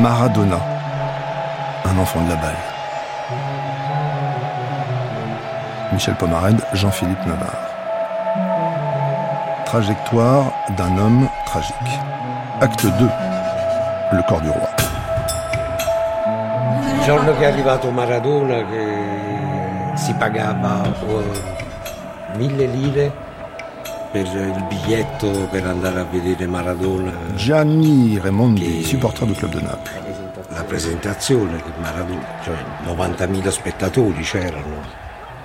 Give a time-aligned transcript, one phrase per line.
[0.00, 0.56] Maradona,
[1.84, 2.56] un enfant de la balle.
[5.92, 7.68] Michel Pomarède, Jean-Philippe Navarre.
[9.66, 11.74] Trajectoire d'un homme tragique.
[12.62, 13.10] Acte 2.
[14.12, 14.68] Le corps du roi.
[16.94, 18.64] Il giorno che è arrivato Maradona
[19.96, 23.19] si pagava eh, mille lire
[24.10, 27.12] per il biglietto per andare a vedere Maradona.
[27.34, 30.18] Gianni Raimondi, supporter du club de Naples.
[30.48, 34.82] La presentazione che Maradona, cioè 90.000 spettatori c'erano,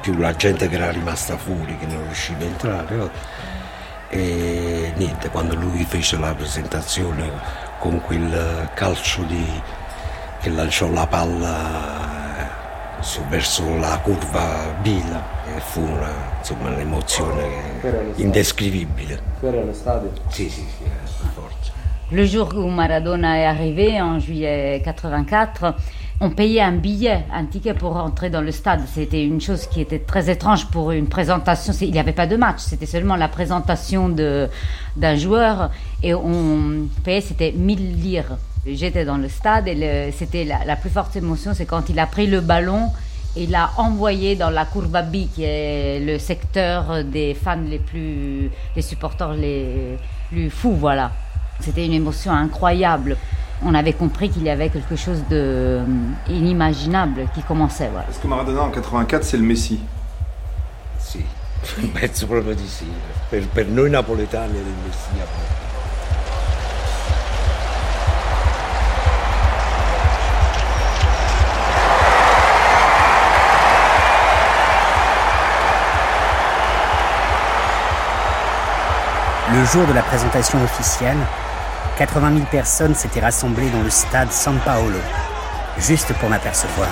[0.01, 2.95] più la gente che era rimasta fuori, che non riusciva a entrare.
[2.95, 3.09] no?
[4.09, 7.29] E niente, quando lui fece la presentazione
[7.79, 9.45] con quel calcio di,
[10.41, 11.94] che lanciò la palla
[13.29, 17.43] verso la curva B, e fu una, insomma, un'emozione
[17.81, 19.19] che- indescrivibile.
[20.29, 21.71] Sì, sì, sì, per forza.
[22.09, 25.75] Le jour où Maradona est arrivé, en juillet 84,
[26.19, 28.81] on payait un billet, un ticket pour rentrer dans le stade.
[28.91, 31.73] C'était une chose qui était très étrange pour une présentation.
[31.81, 34.49] Il n'y avait pas de match, c'était seulement la présentation de-
[34.95, 35.71] d'un joueur.
[36.03, 38.37] Et on payait, c'était 1000 lire.
[38.65, 42.07] J'étais dans le stade et c'était la, la plus forte émotion, c'est quand il a
[42.07, 42.89] pris le ballon
[43.35, 47.79] et il l'a envoyé dans la Curva B, qui est le secteur des fans les
[47.79, 49.97] plus, les supporters les
[50.29, 51.11] plus fous, voilà.
[51.59, 53.17] C'était une émotion incroyable.
[53.63, 55.85] On avait compris qu'il y avait quelque chose de euh,
[56.29, 58.07] inimaginable qui commençait, voilà.
[58.09, 59.79] Est-ce que Maradona en 84 c'est le Messi
[60.97, 61.23] Sì,
[61.93, 62.85] penso proprio di sì.
[63.29, 65.64] Per, per noi napoletani è del Messia.
[79.55, 81.15] Le jour de la présentation officielle,
[81.97, 84.99] 80 000 personnes s'étaient rassemblées dans le stade San Paolo,
[85.77, 86.89] juste pour m'apercevoir.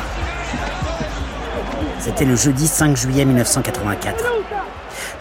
[2.00, 4.24] C'était le jeudi 5 juillet 1984.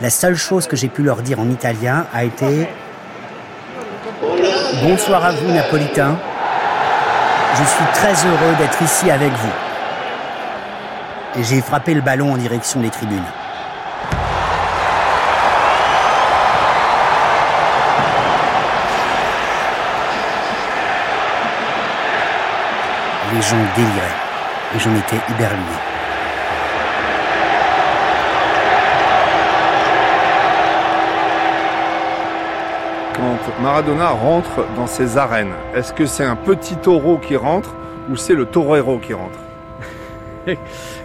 [0.00, 2.68] La seule chose que j'ai pu leur dire en italien a été
[4.84, 6.16] Bonsoir à vous, Napolitains.
[7.54, 11.40] Je suis très heureux d'être ici avec vous.
[11.40, 13.24] Et j'ai frappé le ballon en direction des tribunes.
[23.32, 24.18] Les gens déliraient
[24.74, 25.56] et j'en étais éberlué.
[33.14, 37.74] Quand Maradona rentre dans ses arènes, est-ce que c'est un petit taureau qui rentre
[38.10, 39.38] ou c'est le torero qui rentre?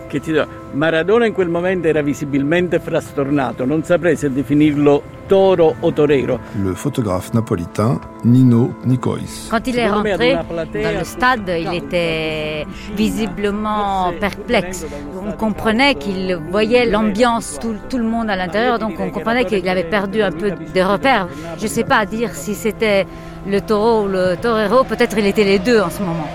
[0.07, 5.75] che ti do- Maradona in quel momento era visibilmente frastornato, non saprei se definirlo toro
[5.79, 6.39] o torero.
[6.61, 9.47] Le photographe napolitain Nino Nicois.
[9.49, 14.85] Quand il est rentré dans le stade, il était visiblement perplexe.
[15.25, 19.67] On comprenait qu'il voyait l'ambiance, tout, tout le monde à l'intérieur, donc on comprenait qu'il
[19.67, 21.27] avait perdu un peu de repères.
[21.57, 23.05] Je ne sais pas dire si c'était
[23.45, 26.27] le taureau ou le torero, peut-être il était les deux en ce moment.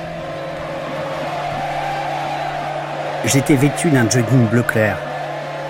[3.24, 4.96] J'étais vêtu d'un jogging bleu clair,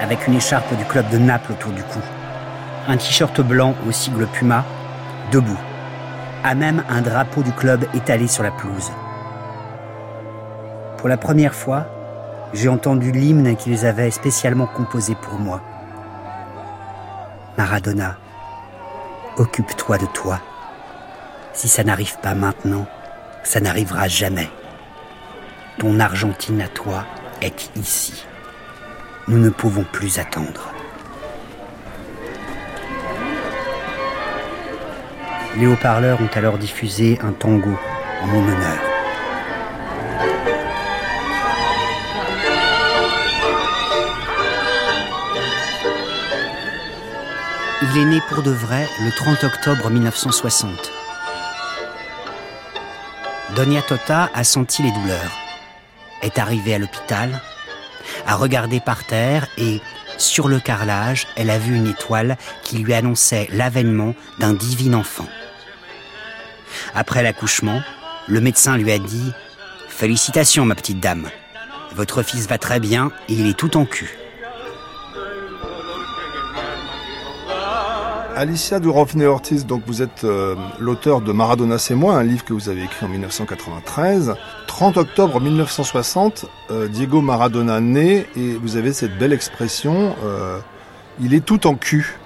[0.00, 1.98] avec une écharpe du club de Naples autour du cou.
[2.88, 4.64] Un t-shirt blanc au sigle Puma,
[5.30, 5.60] debout.
[6.42, 8.90] À même un drapeau du club étalé sur la pelouse.
[10.96, 11.84] Pour la première fois,
[12.54, 15.60] j'ai entendu l'hymne qu'ils avaient spécialement composé pour moi.
[17.58, 18.16] Maradona,
[19.36, 20.40] occupe-toi de toi.
[21.52, 22.86] Si ça n'arrive pas maintenant,
[23.43, 24.49] ça n'arrivera jamais.
[25.78, 27.04] Ton Argentine à toi
[27.42, 28.24] est ici.
[29.28, 30.72] Nous ne pouvons plus attendre.
[35.56, 37.76] Les haut-parleurs ont alors diffusé un tango
[38.22, 38.78] en mon honneur.
[47.82, 50.70] Il est né pour de vrai le 30 octobre 1960.
[53.54, 55.41] Donia Tota a senti les douleurs,
[56.22, 57.40] est arrivée à l'hôpital,
[58.26, 59.80] a regardé par terre et,
[60.19, 65.26] sur le carrelage, elle a vu une étoile qui lui annonçait l'avènement d'un divin enfant.
[66.94, 67.82] Après l'accouchement,
[68.28, 69.32] le médecin lui a dit
[69.88, 71.28] Félicitations, ma petite dame.
[71.94, 74.21] Votre fils va très bien et il est tout en cul.
[78.37, 82.69] Alicia Durovne-Ortiz, donc vous êtes euh, l'auteur de Maradona c'est moi, un livre que vous
[82.69, 84.34] avez écrit en 1993.
[84.67, 90.58] 30 octobre 1960, euh, Diego Maradona naît et vous avez cette belle expression, euh,
[91.20, 92.17] il est tout en cul.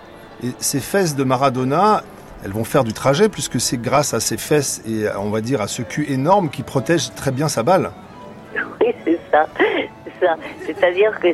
[0.45, 2.05] Et ces fesses de Maradona,
[2.45, 5.61] elles vont faire du trajet puisque c'est grâce à ces fesses et on va dire
[5.61, 7.91] à ce cul énorme qui protège très bien sa balle.
[8.81, 9.47] Oui, c'est ça.
[10.65, 11.29] C'est-à-dire que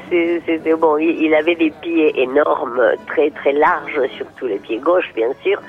[0.46, 5.30] c'était bon, il avait des pieds énormes, très très larges, surtout les pieds gauches, bien
[5.42, 5.60] sûr,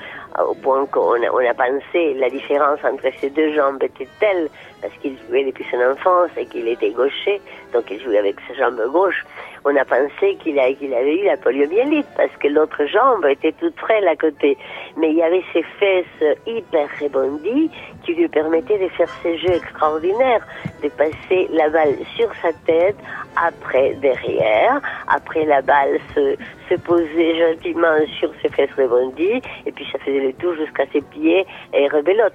[0.48, 4.48] au point qu'on a, a pensé la différence entre ces deux jambes était telle
[4.84, 7.40] parce qu'il jouait depuis son enfance et qu'il était gaucher,
[7.72, 9.24] donc il jouait avec sa jambe gauche.
[9.64, 14.06] On a pensé qu'il avait eu la poliomyélite parce que l'autre jambe était toute frêle
[14.06, 14.58] à côté.
[14.98, 17.70] Mais il y avait ses fesses hyper rebondies
[18.04, 20.46] qui lui permettaient de faire ces jeux extraordinaires,
[20.82, 22.96] de passer la balle sur sa tête,
[23.42, 26.36] après derrière, après la balle se,
[26.68, 31.00] se posait gentiment sur ses fesses rebondies, et puis ça faisait le tour jusqu'à ses
[31.00, 32.34] pieds et rebelote.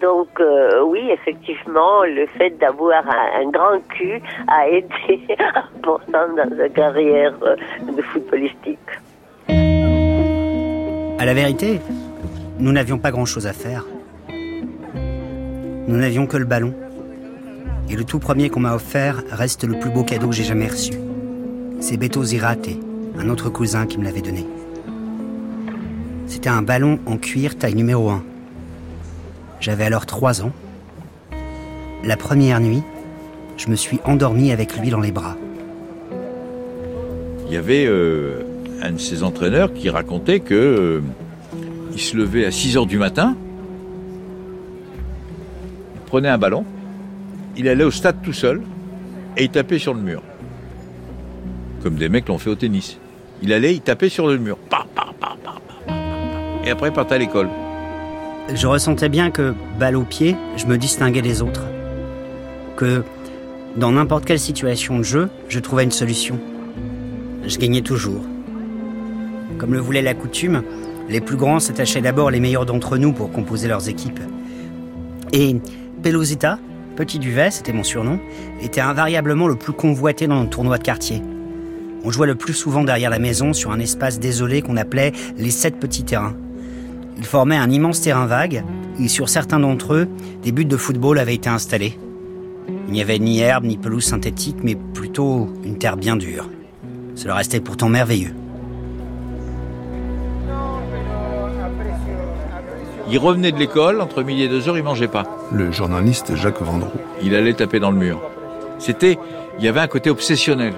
[0.00, 5.26] Donc euh, oui, effectivement, le fait d'avoir un, grand cul a été
[5.74, 7.56] important dans sa carrière euh,
[7.96, 8.78] de footballistique.
[11.18, 11.80] À la vérité,
[12.58, 13.84] nous n'avions pas grand-chose à faire.
[14.28, 16.74] Nous n'avions que le ballon.
[17.88, 20.66] Et le tout premier qu'on m'a offert reste le plus beau cadeau que j'ai jamais
[20.66, 20.94] reçu.
[21.80, 22.70] C'est Beto Zirate,
[23.18, 24.46] un autre cousin qui me l'avait donné.
[26.26, 28.22] C'était un ballon en cuir taille numéro 1.
[29.60, 30.52] J'avais alors 3 ans.
[32.04, 32.82] La première nuit,
[33.56, 35.36] je me suis endormi avec lui dans les bras.
[37.46, 38.42] Il y avait euh,
[38.82, 41.00] un de ses entraîneurs qui racontait que euh,
[41.92, 43.36] il se levait à 6 heures du matin,
[45.94, 46.64] il prenait un ballon,
[47.56, 48.62] il allait au stade tout seul
[49.36, 50.22] et il tapait sur le mur.
[51.82, 52.98] Comme des mecs l'ont fait au tennis.
[53.42, 54.58] Il allait, il tapait sur le mur.
[56.64, 57.48] et après, il partait à l'école.
[58.54, 61.64] Je ressentais bien que, balle au pied, je me distinguais des autres.
[62.76, 63.02] Que,
[63.76, 66.38] dans n'importe quelle situation de jeu, je trouvais une solution.
[67.44, 68.22] Je gagnais toujours.
[69.58, 70.62] Comme le voulait la coutume,
[71.08, 74.20] les plus grands s'attachaient d'abord les meilleurs d'entre nous pour composer leurs équipes.
[75.32, 75.56] Et
[76.02, 76.58] Pelosita,
[76.94, 78.20] Petit Duvet, c'était mon surnom,
[78.62, 81.20] était invariablement le plus convoité dans nos tournois de quartier.
[82.04, 85.50] On jouait le plus souvent derrière la maison sur un espace désolé qu'on appelait les
[85.50, 86.36] sept petits terrains.
[87.16, 88.62] Ils formaient un immense terrain vague,
[89.00, 90.08] et sur certains d'entre eux,
[90.42, 91.98] des buts de football avaient été installés.
[92.88, 96.48] Il n'y avait ni herbe ni pelouse synthétique, mais plutôt une terre bien dure.
[97.14, 98.34] Cela restait pourtant merveilleux.
[103.08, 105.24] Il revenait de l'école, entre midi et deux heures, il mangeait pas.
[105.52, 106.90] Le journaliste Jacques Vendroux.
[107.22, 108.20] Il allait taper dans le mur.
[108.78, 109.16] C'était,
[109.58, 110.74] il y avait un côté obsessionnel.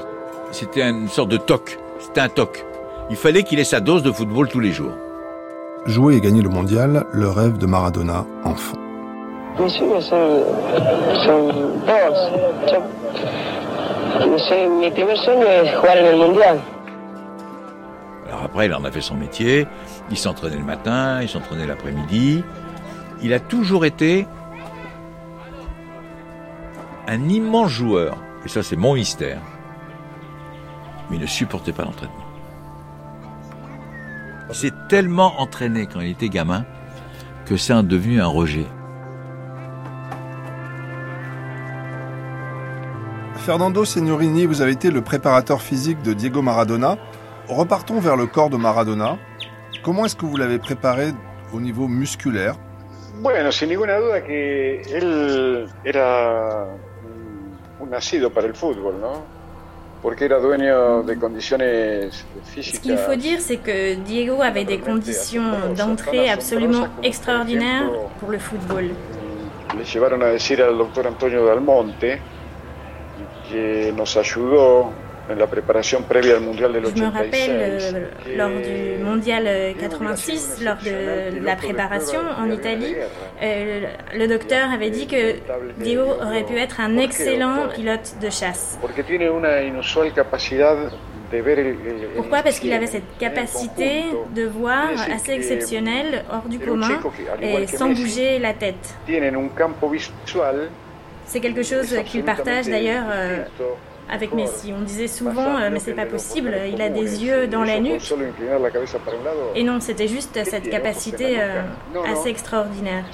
[0.52, 1.78] C'était une sorte de toc.
[2.00, 2.64] C'était un toc.
[3.10, 4.92] Il fallait qu'il ait sa dose de football tous les jours.
[5.86, 8.76] Jouer et gagner le mondial, le rêve de Maradona enfant.
[18.26, 19.66] Alors après, il en a fait son métier.
[20.10, 22.44] Il s'entraînait le matin, il s'entraînait l'après-midi.
[23.22, 24.26] Il a toujours été
[27.06, 28.18] un immense joueur.
[28.44, 29.40] Et ça, c'est mon mystère.
[31.10, 32.27] Mais il ne supportait pas l'entraînement.
[34.50, 36.64] Il s'est tellement entraîné quand il était gamin
[37.44, 38.66] que c'est devenu un rejet.
[43.36, 46.98] Fernando Signorini, vous avez été le préparateur physique de Diego Maradona.
[47.48, 49.16] Repartons vers le corps de Maradona.
[49.82, 51.12] Comment est-ce que vous l'avez préparé
[51.54, 52.56] au niveau musculaire?
[53.22, 56.66] Bueno, sin ninguna duda que él era
[57.80, 59.37] un nacido para el fútbol, ¿no?
[60.02, 62.78] Porque era dueño de condiciones físicas.
[62.78, 67.90] Ce qu'il faut dire, c'est que Diego avait des conditions d'entrée absolument extraordinaires
[68.20, 68.90] pour le football.
[69.76, 72.20] Le llevaron a decir al doctor Antonio Dalmonte
[73.50, 74.92] que nos ayudó
[75.36, 76.98] la préparation previa al Mondial del 86.
[76.98, 82.94] Je me rappelle euh, lors du Mondial 86, lors de la préparation en Italie,
[83.42, 83.80] euh,
[84.14, 85.36] le docteur avait dit que
[85.78, 88.78] Diego aurait pu être un excellent pilote de chasse.
[92.16, 92.42] Pourquoi?
[92.42, 94.04] Parce qu'il avait cette capacité
[94.34, 97.00] de voir assez exceptionnelle, hors du commun,
[97.42, 98.94] et sans bouger la tête.
[101.26, 103.44] C'est quelque chose qu'il partage d'ailleurs euh,
[104.08, 104.72] avec Messi.
[104.76, 108.12] On disait souvent, euh, mais c'est pas possible, il a des yeux dans la nuque.
[109.54, 111.62] Et non, c'était juste cette capacité euh,
[112.06, 113.04] assez extraordinaire.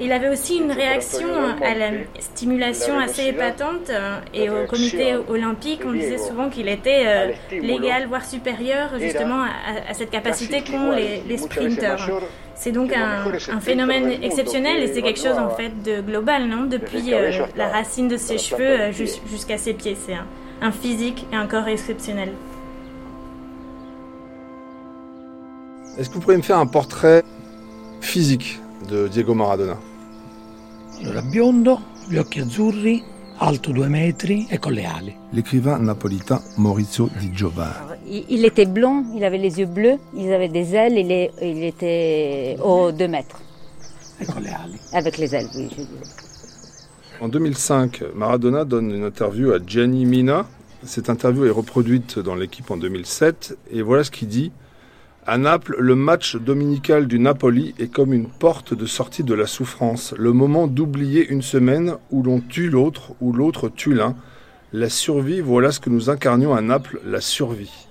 [0.00, 1.28] Il avait aussi une réaction
[1.62, 7.04] à la stimulation assez épatante euh, et au comité olympique, on disait souvent qu'il était
[7.06, 11.98] euh, légal, voire supérieur justement à, cette capacité qu'ont les, les sprinters.
[12.54, 16.64] C'est donc un, un, phénomène exceptionnel et c'est quelque chose en fait de global, non?
[16.64, 20.26] Depuis euh, la racine de ses cheveux jusqu'à ses pieds, c'est un,
[20.60, 22.30] un physique et un corps exceptionnel.
[25.98, 27.22] Est-ce que vous pourriez me faire un portrait
[28.00, 28.58] physique
[28.88, 29.78] de Diego Maradona?
[31.00, 33.02] Allora, biondo, gli occhi azzurri,
[33.36, 35.14] alto 2 metri e con le ali.
[35.32, 38.24] L'écrivain napolitain Maurizio Di Giovanni.
[38.28, 41.62] Il était blond, il avait les yeux bleus, il avait des ailes, il, est, il
[41.62, 43.38] était haut 2 mètres.
[44.18, 44.78] E con le ali.
[44.92, 45.68] Avec les ailes, oui.
[45.76, 45.82] Je
[47.22, 50.46] en 2005, Maradona donne une interview à Gianni Mina.
[50.84, 54.52] Cette interview est reproduite dans l'équipe en 2007 et voilà ce qu'il dit.
[55.24, 59.46] À Naples, le match dominical du Napoli est comme une porte de sortie de la
[59.46, 64.16] souffrance, le moment d'oublier une semaine où l'on tue l'autre, où l'autre tue l'un.
[64.72, 67.86] La survie, voilà ce que nous incarnions à Naples, la survie.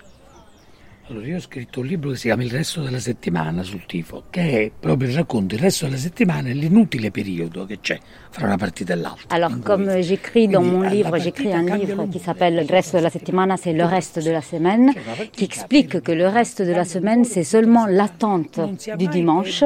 [1.12, 4.24] Allora io ho scritto un libro che si chiama Il resto della settimana sul tifo,
[4.30, 8.00] che è proprio il racconto il resto della settimana e l'inutile periodo che c'è
[8.30, 9.36] fra una partita e l'altra.
[9.36, 13.58] Alors comme j'écris dans mon livre, j'écris un livre qui s'appelle Il resto della settimana,
[13.58, 14.94] c'est le reste de la semaine,
[15.34, 18.62] qui explique que le reste de la semaine, c'est seulement l'attente
[18.98, 19.65] du dimanche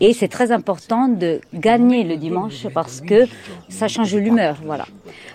[0.00, 3.26] et c'est très important de gagner le dimanche parce que
[3.68, 4.86] ça change l'humeur, voilà.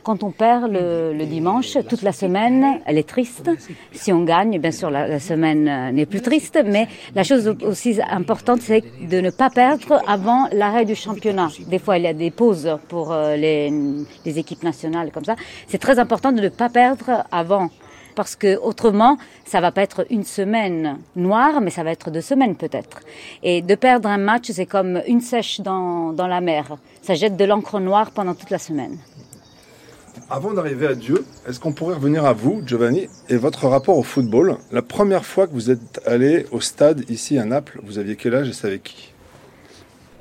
[0.04, 3.52] Quand on perd le, le, dimanche, toute la semaine, elle est triste.
[3.92, 7.56] Si on gagne, bien sûr, la, la semaine euh, n'est plus triste, mais la chose
[7.62, 11.50] aussi importante, c'est de ne pas perdre avant l'arrêt du championnat.
[11.68, 13.72] Des fois, il y a des pauses pour euh, les,
[14.26, 15.36] les équipes nationales comme ça.
[15.68, 17.70] C'est très important de ne pas perdre avant
[18.16, 22.22] parce que autrement, ça va pas être une semaine noire, mais ça va être deux
[22.22, 23.00] semaines peut-être.
[23.44, 26.76] Et de perdre un match, c'est comme une sèche dans, dans la mer.
[27.02, 28.98] Ça jette de l'encre noire pendant toute la semaine.
[30.32, 34.04] Avant d'arriver à Dieu, est-ce qu'on pourrait revenir à vous, Giovanni, et votre rapport au
[34.04, 38.16] football La première fois que vous êtes allé au stade ici à Naples, vous aviez
[38.16, 39.10] quel âge c'est avec qui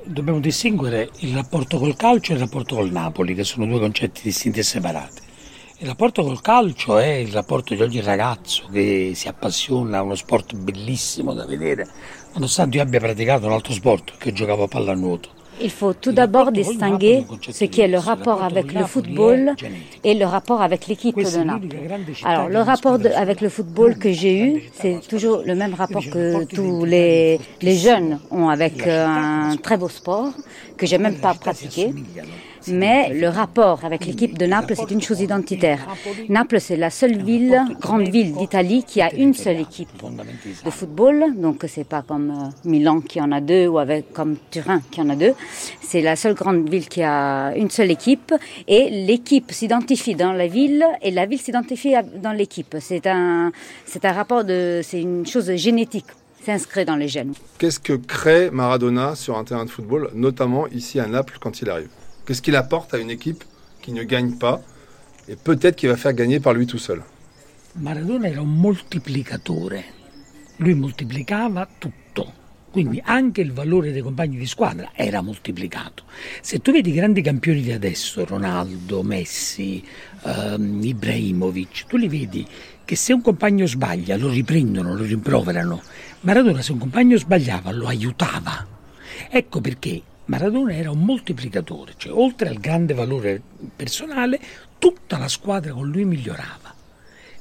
[0.07, 4.21] Dobbiamo distinguere il rapporto col calcio e il rapporto col Napoli, che sono due concetti
[4.23, 5.21] distinti e separati.
[5.77, 10.15] Il rapporto col calcio è il rapporto di ogni ragazzo che si appassiona a uno
[10.15, 11.87] sport bellissimo da vedere,
[12.33, 15.37] nonostante io abbia praticato un altro sport, che giocavo a pallanuoto.
[15.61, 19.55] Il faut tout d'abord distinguer ce qui est le rapport avec le football
[20.03, 21.67] et le rapport avec l'équipe de Naples.
[22.25, 26.03] Alors, le rapport de, avec le football que j'ai eu, c'est toujours le même rapport
[26.03, 30.31] que tous les, les jeunes ont avec un très beau sport
[30.77, 31.93] que j'ai même pas pratiqué.
[32.67, 35.79] Mais le rapport avec l'équipe de Naples, c'est une chose identitaire.
[36.27, 39.89] Naples, c'est la seule ville, grande ville d'Italie, qui a une seule équipe
[40.65, 41.33] de football.
[41.37, 45.01] Donc, c'est pas comme euh, Milan qui en a deux ou avec comme Turin qui
[45.01, 45.33] en a deux.
[45.81, 48.33] C'est la seule grande ville qui a une seule équipe.
[48.67, 52.75] Et l'équipe s'identifie dans la ville et la ville s'identifie dans l'équipe.
[52.79, 53.51] C'est un,
[53.85, 56.05] c'est un rapport de, c'est une chose génétique.
[56.41, 57.33] C'est inscrit dans les gènes.
[57.57, 61.69] Qu'est-ce que crée Maradona sur un terrain de football, notamment ici à Naples quand il
[61.69, 61.89] arrive?
[62.29, 63.43] Qu'est-ce qu'il apporte à une équipe
[63.81, 64.61] qui ne gagne pas
[65.27, 67.01] et peut-être qu'il va faire gagner par lui tout seul
[67.73, 69.83] Maradona era un moltiplicatore.
[70.57, 72.31] Lui moltiplicava tutto.
[72.69, 76.03] Quindi anche il valore dei compagni di squadra era moltiplicato.
[76.41, 79.83] Se tu vedi i grandi campioni di adesso, Ronaldo, Messi,
[80.23, 82.45] ehm, Ibrahimovic, tu li vedi
[82.85, 85.81] che se un compagno sbaglia lo riprendono, lo rimproverano.
[86.21, 88.67] Maradona se un compagno sbagliava lo aiutava.
[89.31, 93.41] Ecco perché Maradona era un moltiplicatore, cioè oltre al grande valore
[93.75, 94.39] personale,
[94.77, 96.71] tutta la squadra con lui migliorava.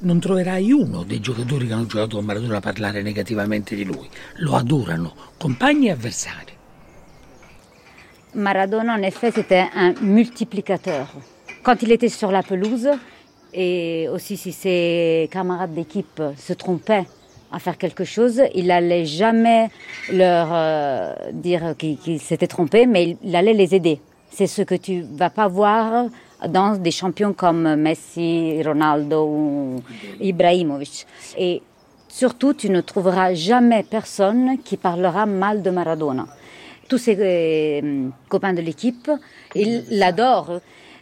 [0.00, 4.08] Non troverai uno dei giocatori che hanno giocato con Maradona a parlare negativamente di lui.
[4.36, 6.52] Lo adorano, compagni e avversari.
[8.32, 11.08] Maradona, en effet, c'était un multiplicateur.
[11.62, 12.88] Quand il était sur la pelouse,
[13.52, 17.06] et aussi si ses camarades d'équipe se trompaient
[17.52, 19.70] à faire quelque chose, il n'allait jamais
[20.12, 24.00] leur euh, dire qu'il qu s'était trompé, mais il, allait les aider.
[24.30, 26.06] C'est ce que tu vas pas voir
[26.46, 29.82] dans des champions comme Messi, Ronaldo ou
[30.20, 31.06] Ibrahimovic.
[31.38, 31.62] Et
[32.08, 36.26] surtout, tu ne trouveras jamais personne qui parlera mal de Maradona.
[36.88, 39.10] Tous ses euh, copains de l'équipe,
[39.54, 40.60] ils l'adorent.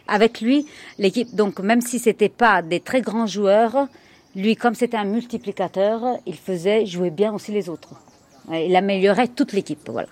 [0.09, 0.65] Avec lui,
[0.97, 3.87] l'équipe, donc même si c'était pas des très grands joueurs,
[4.37, 7.95] lui, comme c'était un multiplicateur, il faisait jouer bien aussi les autres.
[8.51, 10.07] Il améliorait toute l'équipe, voilà.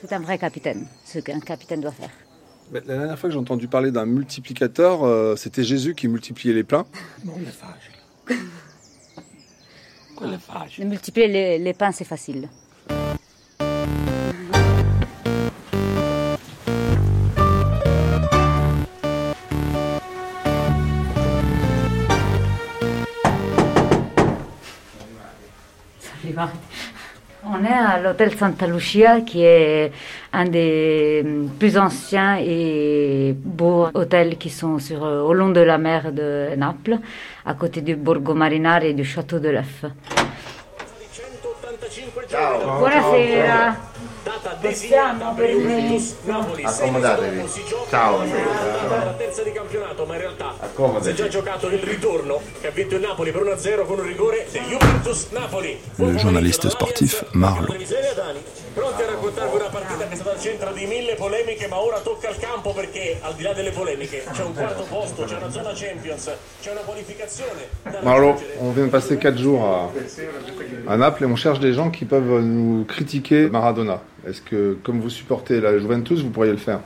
[0.00, 2.10] C'est un vrai capitaine, ce qu'un capitaine doit faire.
[2.72, 6.64] La dernière fois que j'ai entendu parler d'un multiplicateur, euh, c'était Jésus qui multipliait les
[6.64, 6.84] pains.
[10.20, 12.48] De multiplier les, les pains, c'est facile.
[27.42, 29.92] On est à l'hôtel Santa Lucia, qui est
[30.32, 31.24] un des
[31.58, 36.54] plus anciens et beaux hôtels qui sont sur, euh, au long de la mer de
[36.56, 36.98] Naples,
[37.46, 39.84] à côté du Borgo Marinare et du château de l'Œuf.
[42.30, 43.89] Buonasera.
[46.62, 47.48] Possiamo Accomodatevi.
[47.88, 48.24] Ciao.
[48.24, 50.54] la terza di campionato, ma in realtà
[51.00, 54.06] si è già giocato il ritorno che ha vinto il Napoli per 1-0 con un
[54.06, 55.80] rigore di Juventus Napoli.
[55.96, 57.74] Le journaliste sportif Marlo.
[58.72, 61.98] Pronti a raccontarvi una partita che è stata al centro di mille polemiche, ma ora
[62.00, 65.50] tocca al campo perché al di là delle polemiche c'è un quarto posto, c'è una
[65.50, 67.68] zona Champions, c'è una qualificazione.
[68.02, 68.58] Marlo, raggiungere.
[68.60, 69.90] on vient de passer 4 jours à,
[70.86, 74.02] à Naples et on cherche des gens qui peuvent nous critiquer Maradona.
[74.24, 76.80] Est-ce que, comme vous supportez la Juventus, vous pourriez le faire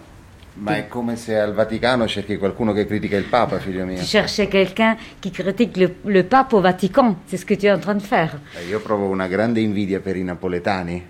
[0.57, 3.99] Ma è come se al Vaticano cerchi qualcuno che critica il Papa, figlio mio.
[3.99, 7.17] Tu cherchais quelqu'un qui critique le, le pape au Vatican.
[7.27, 8.39] C'est ce que tu es en train de faire.
[8.71, 11.03] Io provo una grande invidia per i napoletani,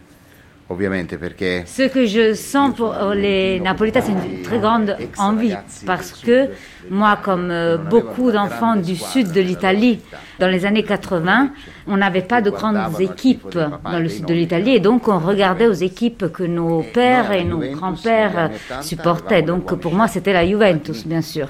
[1.67, 5.55] Ce que je sens pour les Napolitains, c'est une très grande envie.
[5.87, 6.49] Parce que
[6.91, 10.01] moi, comme euh, beaucoup d'enfants du sud de l'Italie,
[10.39, 11.51] dans les années 80,
[11.87, 14.75] on n'avait pas de grandes équipes dans le sud de l'Italie.
[14.75, 19.43] Et donc, on regardait aux équipes que nos pères et nos grands-pères supportaient.
[19.43, 21.49] Donc, pour moi, c'était la Juventus, bien sûr.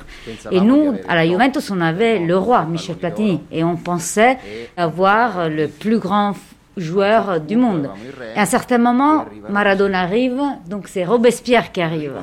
[0.50, 3.40] Et nous, à la Juventus, on avait le roi, Michel Platini.
[3.52, 4.38] Et on pensait
[4.76, 6.34] avoir le plus grand
[6.76, 7.90] joueur du monde.
[8.34, 12.16] Et à un certain moment, Maradona arrive, donc c'est Robespierre qui arrive,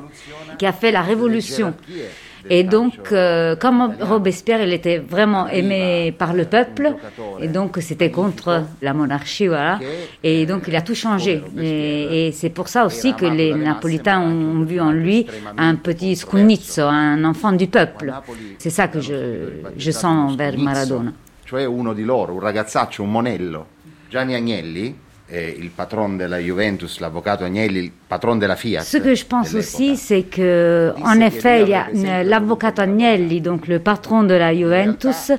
[0.58, 1.74] qui a fait la révolution.
[2.50, 6.96] Et donc, euh, comme Robespierre, il était vraiment aimé par le peuple,
[7.40, 9.80] et donc c'était contre la monarchie, voilà.
[10.24, 11.44] Et donc, il a tout changé.
[11.60, 16.84] Et, c'est pour ça aussi que les Napolitains ont vu en lui un petit scunizzo,
[16.84, 18.12] un enfant du peuple.
[18.58, 21.14] C'est ça que je, je sens envers Maradona.
[21.52, 23.66] cioè uno di loro, un ragazzaccio, un monello.
[24.12, 24.94] Gianni Agnelli,
[25.32, 28.82] eh, il patron della Juventus, l'avvocato Agnelli, il patron della Fiat.
[28.82, 31.66] Ce que je pense aussi, c'est que, en effet,
[32.26, 35.32] l'avvocato Agnelli, donc le patron de la Juventus,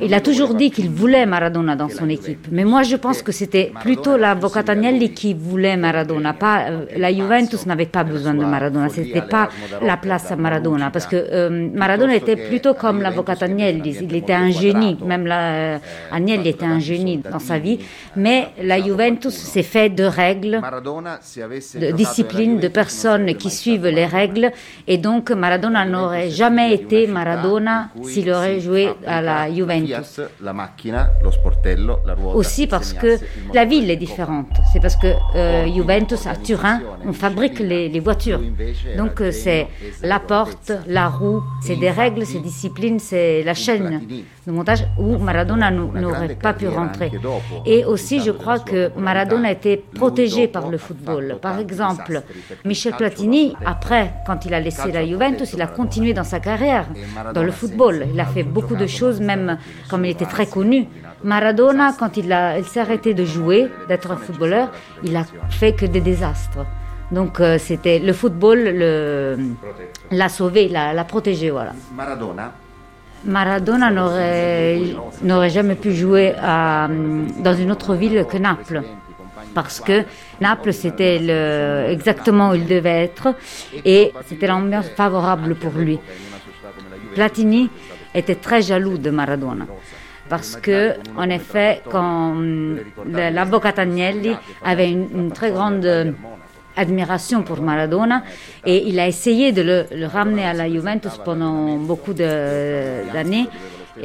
[0.00, 2.48] il a toujours dit qu'il voulait Maradona dans son équipe.
[2.50, 6.32] Mais moi, je pense que c'était plutôt l'avvocato Agnelli qui voulait Maradona.
[6.32, 8.88] Pas, euh, la Juventus n'avait pas besoin de Maradona.
[8.88, 9.48] C'était pas
[9.80, 10.90] la place à Maradona.
[10.90, 13.98] Parce que euh, Maradona était plutôt comme l'avvocato Agnelli.
[14.02, 14.98] Il était un génie.
[15.04, 15.78] Même la, euh,
[16.10, 17.78] Agnelli était un génie dans sa vie.
[18.16, 20.60] Mais la Juventus s'est fait de règles
[21.78, 24.50] de giocato discipline, nella de personnes qui suivent les règles.
[24.86, 29.90] Et donc Maradona n'aurait jamais été Maradona s'il aurait joué à la Juventus.
[32.34, 33.18] Aussi parce que
[33.54, 34.48] la ville est différente.
[34.72, 38.40] C'est parce que euh, Juventus à Turin, on fabrique les, les voitures.
[38.96, 39.68] Donc c'est
[40.02, 44.00] la porte, la roue, c'est des règles, c'est discipline, c'est la chaîne
[44.46, 47.10] de montage où Maradona n'au- n'aurait pas pu rentrer.
[47.66, 49.17] Et aussi, je crois que Maradona
[49.50, 51.38] était protégé par le football.
[51.40, 52.22] Par exemple,
[52.64, 56.86] Michel Platini, après, quand il a laissé la Juventus, il a continué dans sa carrière,
[57.34, 58.06] dans le football.
[58.14, 59.58] Il a fait beaucoup de choses, même
[59.90, 60.86] comme il était très connu.
[61.24, 64.70] Maradona, quand il, a- il s'est arrêté de jouer, d'être un footballeur,
[65.02, 66.64] il a fait que des désastres.
[67.10, 69.36] Donc euh, c'était le football le-
[70.10, 71.72] l'a sauvé, l'a l'a protégé, voilà.
[71.96, 72.52] Maradona,
[73.24, 74.80] Maradona n'aurait
[75.22, 76.88] n'aurait jamais pu jouer à,
[77.42, 78.82] dans une autre ville que Naples.
[79.58, 80.04] Parce que
[80.40, 81.16] Naples, c'était
[81.90, 83.34] exactement où il devait être
[83.84, 85.98] et c'était l'ambiance favorable pour lui.
[87.16, 87.68] Platini
[88.14, 89.66] était très jaloux de Maradona.
[90.28, 96.12] Parce que, en effet, quand hum, l'avocat Agnelli avait une, très grande euh,
[96.76, 98.22] admiration pour Maradona
[98.64, 103.48] et il a essayé de le, ramener à la Juventus pendant beaucoup d'années.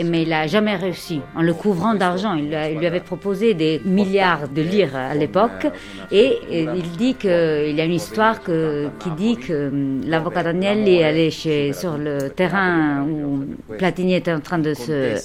[0.04, 1.22] Mais il n'a jamais réussi.
[1.36, 5.68] En le couvrant d'argent, il, lui avait proposé des milliards de lire à l'époque.
[6.12, 11.04] Et, il dit que, il y a une histoire qui dit que hum, l'avocat est
[11.04, 13.46] allé chez, sur le terrain où
[13.78, 15.16] Platini était en train de se,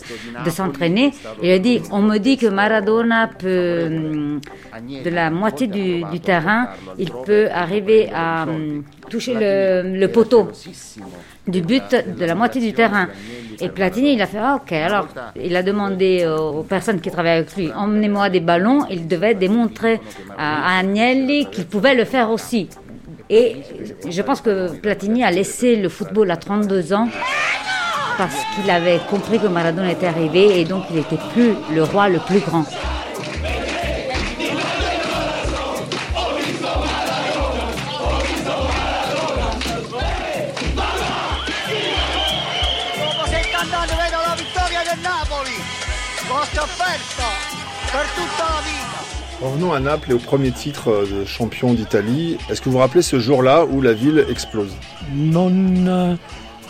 [0.44, 1.12] de s'entraîner.
[1.42, 4.40] Il a dit, on me dit que Maradona peut, hum,
[5.04, 10.48] de la moitié du, terrain, il peut arriver à hum, toucher le poteau
[11.48, 13.08] du but de la moitié du terrain.
[13.60, 17.56] Et Platini, il a fait, ok, alors il a demandé aux personnes qui travaillaient avec
[17.56, 20.00] lui, emmenez-moi des ballons, il devait démontrer
[20.36, 22.68] à à Agnelli qu'il pouvait le faire aussi.
[23.30, 23.56] Et
[24.08, 27.08] je pense que Platini a laissé le football à 32 ans
[28.16, 32.08] parce qu'il avait compris que Maradona était arrivé et donc il n'était plus le roi
[32.08, 32.64] le plus grand.
[49.40, 52.38] Revenons à Naples et au premier titre euh, de champion d'Italie.
[52.50, 54.72] Est-ce que vous vous rappelez ce jour-là où la ville explose?
[55.14, 56.18] Non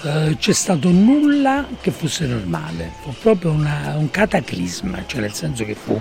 [0.04, 5.64] eh, c'è stato nulla che fosse normale, fu proprio una- un cataclisma, cioè nel senso
[5.64, 6.00] che fu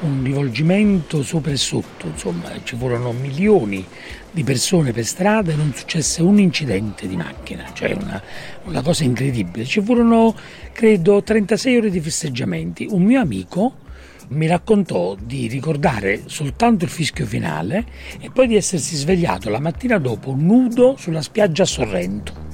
[0.00, 3.84] un rivolgimento sopra e sotto, insomma ci furono milioni
[4.30, 8.22] di persone per strada e non successe un incidente di macchina, cioè una,
[8.64, 9.64] una cosa incredibile.
[9.64, 10.34] Ci furono
[10.72, 12.86] credo 36 ore di festeggiamenti.
[12.88, 13.86] Un mio amico
[14.28, 17.84] mi raccontò di ricordare soltanto il fischio finale
[18.20, 22.46] e poi di essersi svegliato la mattina dopo nudo sulla spiaggia a Sorrento.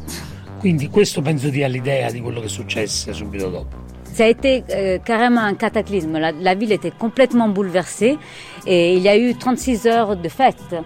[0.59, 3.84] Quindi questo penso dia l'idea di quello che successe subito dopo.
[4.15, 6.17] Ça a été euh, carrément un cataclysme.
[6.19, 8.17] La, ville était complètement bouleversée
[8.65, 10.77] et il y a eu 36 heures de fête.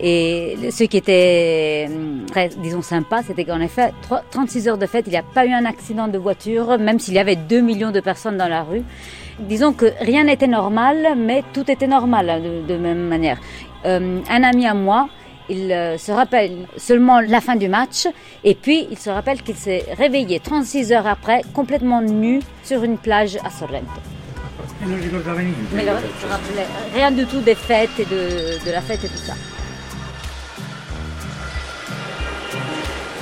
[0.00, 4.86] Et ce qui était hum, très, disons, sympa, c'était qu'en effet, trois- 36 heures de
[4.86, 7.60] fête, il n'y a pas eu un accident de voiture, même s'il y avait 2
[7.60, 8.82] millions de personnes dans la rue.
[9.38, 13.38] Disons que rien n'était normal, mais tout était normal hein, de, de même manière.
[13.84, 15.08] Euh, un ami à moi,
[15.48, 18.06] il euh, se rappelle seulement la fin du match
[18.44, 22.98] et puis il se rappelle qu'il s'est réveillé 36 heures après complètement nu sur une
[22.98, 24.00] plage à Sorrento.
[24.86, 25.56] Non ricordava niente.
[25.72, 29.08] Mais il se rappelait rien du tout des fêtes et de, de la fête et
[29.08, 29.34] tout ça.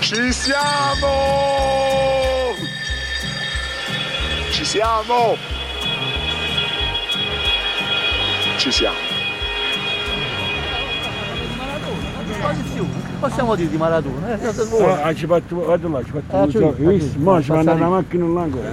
[0.01, 1.07] Ci siamo!
[4.51, 5.37] Ci siamo!
[8.59, 9.10] Ci siamo.
[13.21, 14.33] Possiamo dire di Maradona?
[14.35, 14.85] Eh, cosa vuoi?
[15.03, 17.19] Ah, ci fatto, guarda là, ci fatto Ah, un ci- gioco, hai visto?
[17.19, 18.69] ah, Mo ci manda passare- una macchina là ancora.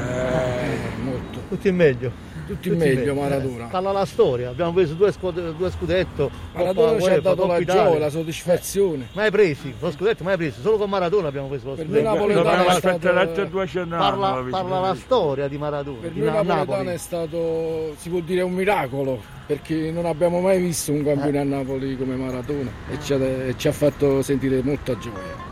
[1.03, 1.39] molto.
[1.49, 2.11] Tutti in meglio.
[2.47, 3.65] Tutti in meglio, Maradona.
[3.65, 6.31] Parla la storia, abbiamo preso due, scud- due scudetto.
[6.53, 7.83] Maradona Coppa ci ha UEFA, dato la Italia.
[7.83, 9.07] gioia, la soddisfazione.
[9.13, 12.03] Mai presi, lo scudetto mai presi, solo con Maradona abbiamo preso lo Per scudetto.
[12.03, 15.97] noi napoletano Parla- è stato- l'altro 200 anni, Parla, parla la storia di Maradona.
[16.01, 16.95] Per di noi Na- napoletano Napoli.
[16.95, 21.43] è stato, si può dire, un miracolo, perché non abbiamo mai visto un campione a
[21.43, 25.45] Napoli come Maradona e ci ha, e ci ha fatto sentire molta gioia.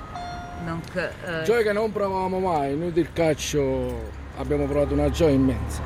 [0.65, 5.81] Donc, euh, Gioia che non provavamo mai, noi del calcio abbiamo provato una gioia immensa.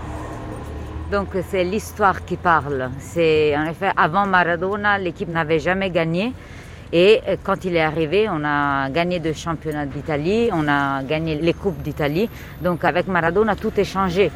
[1.11, 2.89] Donc c'est l'histoire qui parle.
[2.99, 6.33] C'est en effet avant Maradona, l'équipe n'avait jamais gagné.
[6.91, 11.35] Et euh, quand il est arrivé, on a gagné deux championnats d'Italie, on a gagné
[11.35, 12.29] les coupes d'Italie.
[12.61, 14.31] Donc avec Maradona, tout est changé.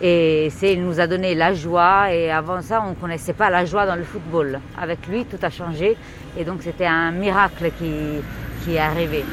[0.00, 2.12] Et c'est, il nous a donné la joie.
[2.12, 4.60] Et avant ça, on ne connaissait pas la joie dans le football.
[4.80, 5.96] Avec lui, tout a changé.
[6.38, 8.22] Et donc c'était un miracle qui,
[8.64, 9.24] qui est arrivé.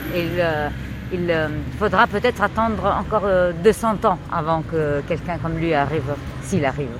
[1.15, 1.47] Il euh,
[1.79, 6.95] faudra peut-être attendre encore euh, 200 ans avant que quelqu'un comme lui arrive, s'il arrive.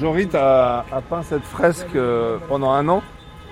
[0.00, 3.02] Jorit a, a peint cette fresque euh, pendant un an.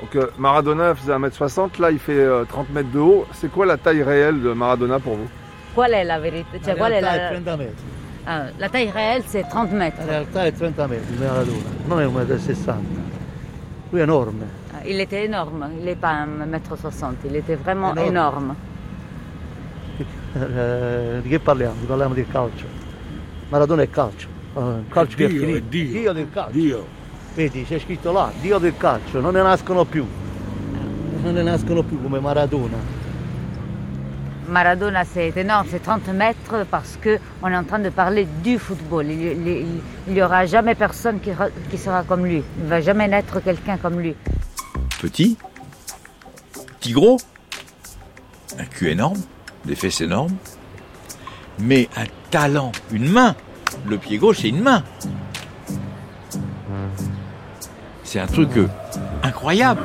[0.03, 3.27] Donc euh, Maradona faisait 1m60, là il fait euh, 30 mètres de haut.
[3.33, 5.29] C'est quoi la taille réelle de Maradona pour vous?
[5.75, 6.59] Qual è la verità?
[6.63, 7.85] Cioè, La qual è realtà la, è 30 metri.
[8.27, 9.99] Ah, la taille réelle, c'est 30 mètres.
[10.05, 12.85] La realtà è 30 metri di Maradona, non è 1,60 m.
[13.91, 14.45] Lui è enorme.
[14.75, 18.09] Ah, Il était énorme, il n'est pas 1m60, il était vraiment Énorme.
[18.09, 18.55] énorme.
[20.37, 21.75] Eh, di che parliamo?
[21.87, 22.67] Parliamo di calcio.
[23.49, 24.29] Maradona è calcio.
[24.55, 26.13] Eh, calcio che è Dio, Dio.
[26.13, 26.53] del calcio.
[26.59, 26.87] Dio.
[27.35, 30.07] Vedi, c'è scritto là, Dio del calcio, non ne nascono più.
[31.23, 32.77] Non ne nascono più come Maradona.
[34.49, 39.11] Maradona, c'est énorme, c'est 30 mètres parce qu'on est en train de parler du football.
[39.11, 41.31] Il n'y aura jamais personne qui,
[41.69, 42.43] qui sera comme lui.
[42.59, 44.15] Il ne va jamais naître quelqu'un comme lui.
[45.01, 45.37] Petit,
[46.79, 47.19] petit gros,
[48.59, 49.21] un cul énorme,
[49.67, 50.37] des fesses énormes,
[51.59, 53.35] mais un talent, une main.
[53.87, 54.83] Le pied gauche, c'est une main.
[58.05, 58.69] C'est un truc euh,
[59.23, 59.83] incroyable.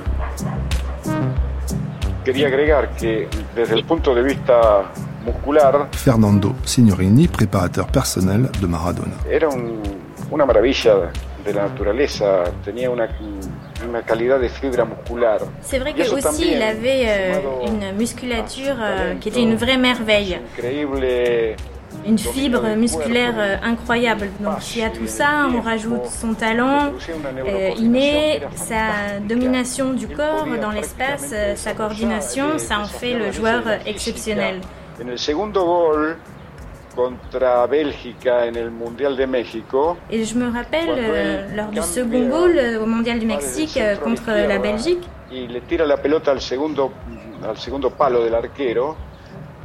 [5.91, 9.15] Fernando Signorini, préparateur personnel de Maradona.
[11.49, 13.08] Era un- una maravilla de la naturaleza, tenía una,
[13.88, 15.41] una calidad de fibra muscular.
[15.62, 19.56] C'est vrai Y que aussi también, il avait euh, une musculature euh, qui était une
[19.56, 21.06] vraie merveille, increíble
[22.06, 24.30] une fibre musculaire euh, incroyable.
[24.39, 26.93] Donc si à tout ça on rajoute son talent
[27.45, 33.63] euh, inné, sa domination du corps dans l'espace, sa coordination, ça en fait le joueur
[33.86, 34.62] exceptionnel.
[35.04, 36.15] En el segundo gol
[36.95, 39.97] contra Bélgica en el Mundial de México.
[40.10, 43.95] Et je me rappelle, euh, lors du second goal euh, au Mondial du Mexique euh,
[43.97, 46.91] contre la Belgique, y le tira la pelota al segundo,
[47.47, 48.95] al segundo palo del arquero,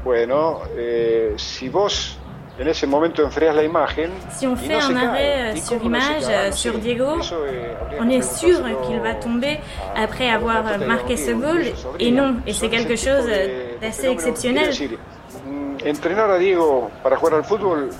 [0.04, 2.18] bueno, eh, si vos
[2.58, 5.60] en ese momento enfrías la imagen, si on fait no un cae, arrêt euh, y
[5.60, 9.58] sur image cae, euh, no sur Diego, eh, on est sûr qu'il va tomber
[9.94, 11.64] après avoir euh, marqué ce goal.
[11.98, 14.70] Et non, et c'est quelque chose euh, d'assez exceptionnel.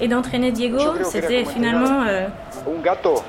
[0.01, 2.27] Et d'entraîner Diego, c'était finalement, euh,
[2.66, 3.22] un gato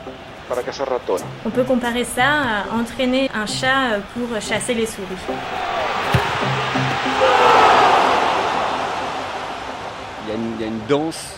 [0.50, 1.22] para cazar ratones.
[1.46, 5.06] on peut comparer ça à entraîner un chat euh, pour chasser les souris.
[10.24, 11.36] Il y a une, il y a une danse,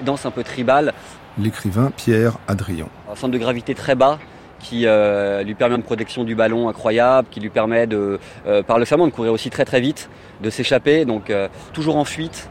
[0.00, 0.92] danse un peu tribale,
[1.38, 2.88] L'écrivain Pierre Adrian.
[3.08, 4.18] un centre de gravité très bas
[4.60, 9.06] qui euh, lui permet une protection du ballon incroyable, qui lui permet de, euh, paradoxalement,
[9.06, 10.10] de courir aussi très très vite,
[10.42, 12.48] de s'échapper, donc euh, toujours en fuite.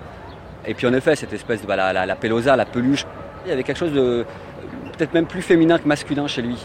[0.66, 3.06] Et puis en effet, cette espèce de bah, la, la, pelosa, la peluche,
[3.46, 4.26] il y avait quelque chose de
[4.98, 6.58] peut-être même plus féminin que masculin chez lui.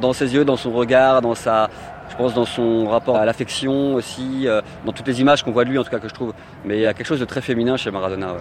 [0.00, 1.68] Dans ses yeux, dans son regard, dans sa,
[2.08, 4.48] je pense dans son rapport à l'affection aussi,
[4.86, 6.32] dans toutes les images qu'on voit de lui en tout cas que je trouve.
[6.64, 8.34] Mais il y a quelque chose de très féminin chez Maradona.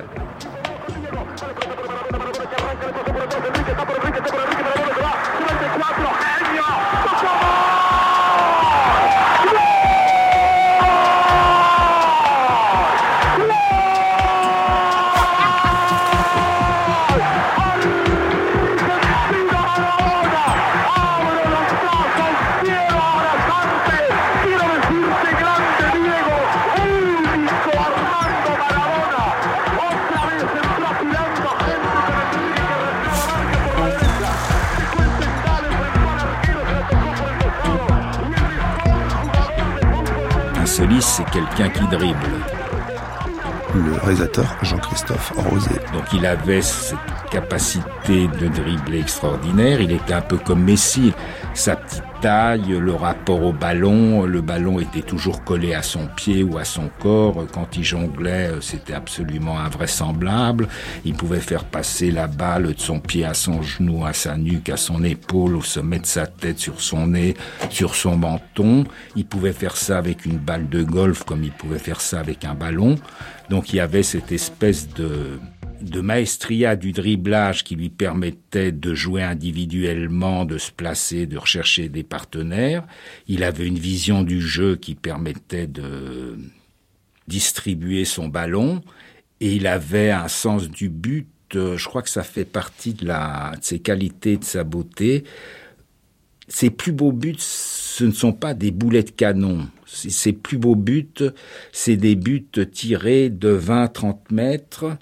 [41.32, 42.18] Quelqu'un qui dribble.
[43.76, 45.76] Le réalisateur Jean-Christophe Rosé.
[45.94, 46.98] Donc il avait cette
[47.30, 49.80] capacité de dribbler extraordinaire.
[49.80, 51.14] Il était un peu comme Messi.
[51.54, 56.44] Sa petite taille, le rapport au ballon, le ballon était toujours collé à son pied
[56.44, 57.46] ou à son corps.
[57.54, 60.68] Quand il jonglait, c'était absolument invraisemblable.
[61.06, 64.70] Il pouvait faire passer la balle de son pied à son genou, à sa nuque,
[64.70, 67.36] à son épaule, au sommet de sa tête, sur son nez,
[67.70, 68.84] sur son menton.
[69.16, 72.46] Il pouvait faire ça avec une balle de golf comme il pouvait faire ça avec
[72.46, 72.96] un ballon.
[73.50, 75.40] Donc il y avait cette espèce de
[75.82, 81.90] de maestria du dribblage qui lui permettait de jouer individuellement, de se placer, de rechercher
[81.90, 82.86] des partenaires.
[83.28, 86.38] Il avait une vision du jeu qui permettait de
[87.28, 88.82] distribuer son ballon
[89.40, 91.28] et il avait un sens du but.
[91.56, 95.24] euh, Je crois que ça fait partie de, la, de ses qualités, de sa beauté.
[96.48, 99.68] Ses plus beaux buts, ce ne sont pas des boulets de canon.
[99.86, 101.08] Ses plus beaux buts,
[101.72, 104.98] c'est des buts tirés de 20-30 mètres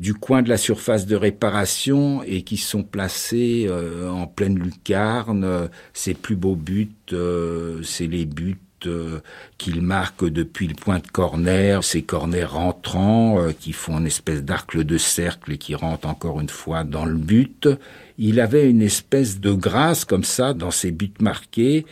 [0.00, 5.68] du coin de la surface de réparation et qui sont placés euh, en pleine lucarne.
[5.92, 9.20] Ses plus beaux buts, euh, c'est les buts euh,
[9.58, 14.42] qu'il marque depuis le point de corner, ces corners rentrants euh, qui font une espèce
[14.42, 17.68] d'arc de cercle et qui rentrent encore une fois dans le but.
[18.16, 21.84] Il avait une espèce de grâce comme ça dans ses buts marqués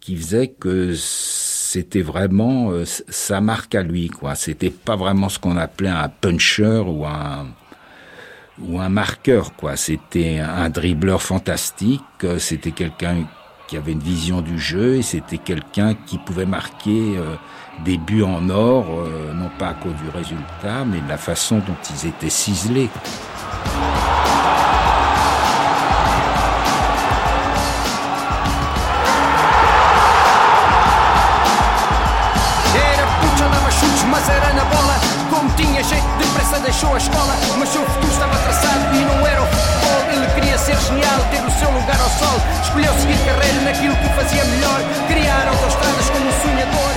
[0.00, 0.94] qui faisait que
[1.68, 4.34] c'était vraiment euh, sa marque à lui quoi.
[4.34, 7.46] C'était pas vraiment ce qu'on appelait un puncher ou un
[8.60, 9.76] ou un marqueur quoi.
[9.76, 12.00] C'était un dribbleur fantastique.
[12.24, 13.26] euh, C'était quelqu'un
[13.66, 17.34] qui avait une vision du jeu et c'était quelqu'un qui pouvait marquer euh,
[17.84, 18.86] des buts en or,
[19.36, 22.88] non pas à cause du résultat, mais de la façon dont ils étaient ciselés.
[36.78, 37.34] Deixou a escola.
[37.58, 40.00] Mas seu futuro estava traçado e não era o futebol.
[40.14, 42.38] Ele queria ser genial, ter o seu lugar ao sol.
[42.62, 44.78] Escolheu seguir carreira naquilo que fazia melhor.
[45.08, 46.92] Criar autostradas como um sonhador.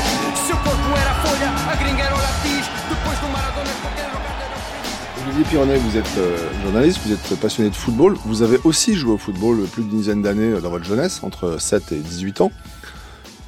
[0.46, 2.66] Seu corpo era a folha, a gringa era o lápis.
[2.90, 7.76] Depois do Maradona, qualquer lugar Olivier Pironnet, vous êtes euh, journaliste, vous êtes passionné de
[7.76, 8.18] football.
[8.26, 11.60] Vous avez aussi joué au football plus d'une dizaine d'années euh, dans votre jeunesse, entre
[11.60, 12.52] 7 et 18 ans.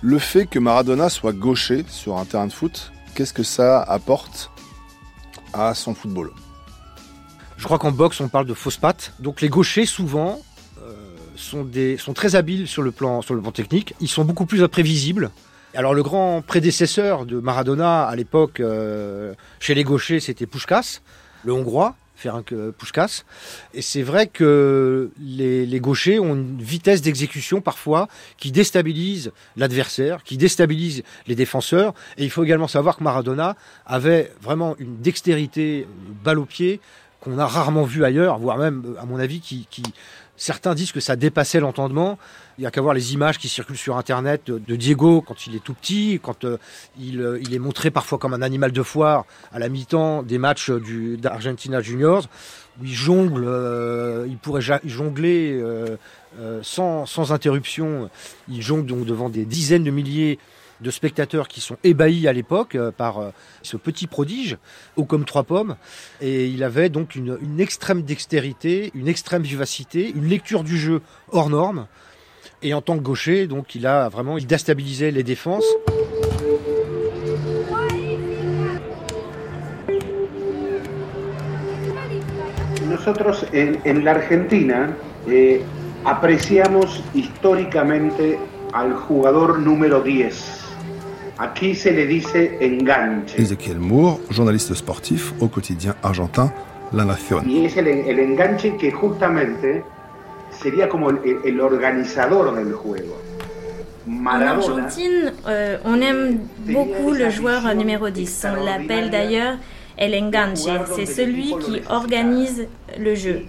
[0.02, 4.50] Le fait que Maradona soit gaucher sur un terrain de foot, qu'est-ce que ça apporte
[5.54, 6.32] à son football
[7.58, 9.14] Je crois qu'en boxe, on parle de fausses pattes.
[9.20, 10.42] Donc les gauchers, souvent,
[10.82, 10.94] euh,
[11.36, 13.96] sont, très habiles sur le, plan, sur le plan technique.
[14.00, 15.32] Ils sont beaucoup plus imprévisibles.
[15.76, 21.02] Alors le grand prédécesseur de Maradona à l'époque, euh, chez les gauchers, c'était Puskás,
[21.44, 23.24] le hongrois, Ferenc Puskas.
[23.74, 28.08] Et c'est vrai que les, gauchers ont une vitesse d'exécution parfois
[28.38, 31.94] qui déstabilise l'adversaire, qui déstabilise les défenseurs.
[32.18, 33.56] Et il faut également savoir que Maradona
[33.86, 35.86] avait vraiment une dextérité
[36.24, 36.80] balle au pied
[37.20, 39.66] qu'on a rarement vu ailleurs, voire même, à mon avis, qui
[40.44, 42.20] certains disent que ça dépassait l'entendement.
[42.58, 45.56] Il y a qu'à voir les images qui circulent sur Internet de, Diego quand il
[45.56, 46.58] est tout petit, quand euh,
[47.00, 50.38] il, euh, il, est montré parfois comme un animal de foire à la mi-temps des
[50.38, 52.28] matchs du d'Argentina Juniors,
[52.82, 55.62] où il jongle, euh, il pourrait jongler
[56.40, 58.10] euh, sans, sans interruption.
[58.50, 60.40] Il jongle donc devant des dizaines de milliers
[60.82, 63.30] de spectateurs qui sont ébahis à l'époque euh, par euh,
[63.62, 64.58] ce petit prodige,
[64.96, 65.76] haut comme trois pommes.
[66.22, 71.50] Et il avait donc une, extrême dextérité, une extrême vivacité, une lecture du jeu hors
[71.50, 71.88] norme.
[72.62, 75.66] Et en tant que gaucher, donc il a vraiment il les défenses.
[82.90, 84.88] Nosotros en, en la Argentina
[85.28, 85.62] eh,
[86.06, 88.40] apreciamos históricamente
[89.08, 90.63] jugador número 10.
[91.38, 93.42] Aquí se le dice enganche.
[93.42, 96.52] Ezequiel Moore, journaliste sportif au quotidien argentin
[96.92, 97.50] La Nación.
[97.50, 99.84] Y es el, el enganche que justamente
[100.52, 103.18] sería como el, el organizador del juego.
[104.06, 108.46] En Argentine, euh, on aime beaucoup le joueur numéro 10.
[108.52, 109.58] On l'appelle d'ailleurs
[109.98, 110.68] El Enganche.
[110.96, 112.68] C'est celui qui organise
[113.00, 113.44] le jeu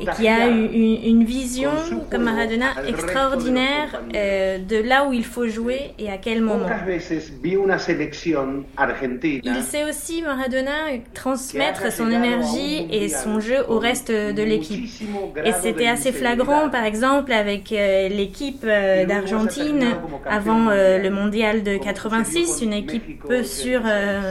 [0.00, 0.72] et qui a une,
[1.04, 1.70] une vision,
[2.10, 6.66] comme Maradona, extraordinaire euh, de là où il faut jouer et à quel moment.
[9.44, 10.72] Il sait aussi, Maradona,
[11.14, 14.84] transmettre son énergie et son jeu au reste de l'équipe.
[15.44, 19.84] Et c'était assez flagrant, par exemple, avec euh, l'équipe euh, d'Argentine
[20.26, 23.82] avant le mondial de 86, une équipe peu sûre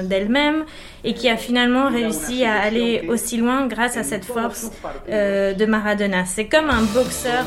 [0.03, 0.65] d'elle-même
[1.05, 4.71] et qui a finalement réussi à aller aussi loin grâce à cette force
[5.09, 6.25] euh, de Maradona.
[6.25, 7.45] C'est comme un boxeur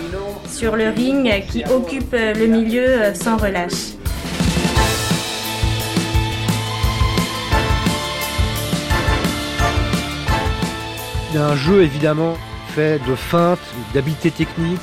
[0.49, 3.95] sur le ring qui occupe le milieu euh, sans relâche.
[11.37, 12.37] Un jeu évidemment
[12.75, 13.61] fait de feintes,
[13.95, 14.81] d'habileté technique,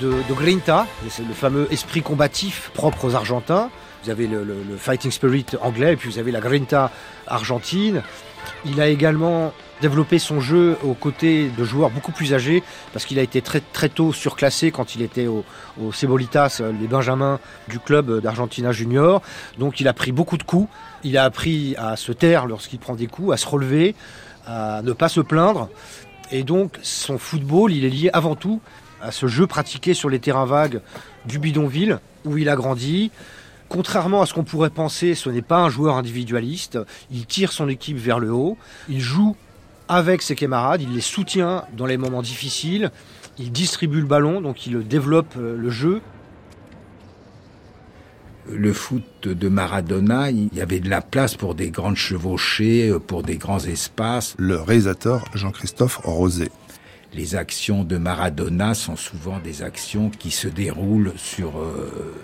[0.00, 3.70] de, grinta, c'est le fameux esprit combatif propre aux Argentins.
[4.02, 6.90] Vous avez le, le, fighting spirit anglais et puis vous avez la grinta
[7.26, 8.02] argentine.
[8.64, 12.62] Il a également développé son jeu aux côtés de joueurs beaucoup plus âgés
[12.92, 15.44] parce qu'il a été très très tôt surclassé quand il était au,
[15.80, 19.22] au Cebolitas, les Benjamins du club d'Argentina Junior.
[19.58, 20.68] Donc il a pris beaucoup de coups.
[21.02, 23.94] Il a appris à se taire lorsqu'il prend des coups, à se relever,
[24.46, 25.68] à ne pas se plaindre.
[26.30, 28.60] Et donc son football, il est lié avant tout
[29.02, 30.80] à ce jeu pratiqué sur les terrains vagues
[31.24, 33.10] du bidonville où il a grandi.
[33.68, 36.78] Contrairement à ce qu'on pourrait penser, ce n'est pas un joueur individualiste.
[37.12, 38.58] Il tire son équipe vers le haut.
[38.88, 39.36] Il joue
[39.90, 40.80] avec ses camarades.
[40.80, 42.90] Il les soutient dans les moments difficiles.
[43.38, 46.00] Il distribue le ballon, donc il développe le jeu.
[48.48, 53.22] Le foot de Maradona, il y avait de la place pour des grandes chevauchées, pour
[53.22, 54.34] des grands espaces.
[54.38, 56.50] Le réalisateur Jean-Christophe Rosé.
[57.12, 62.14] Les actions de Maradona sont souvent des actions qui se déroulent sur euh,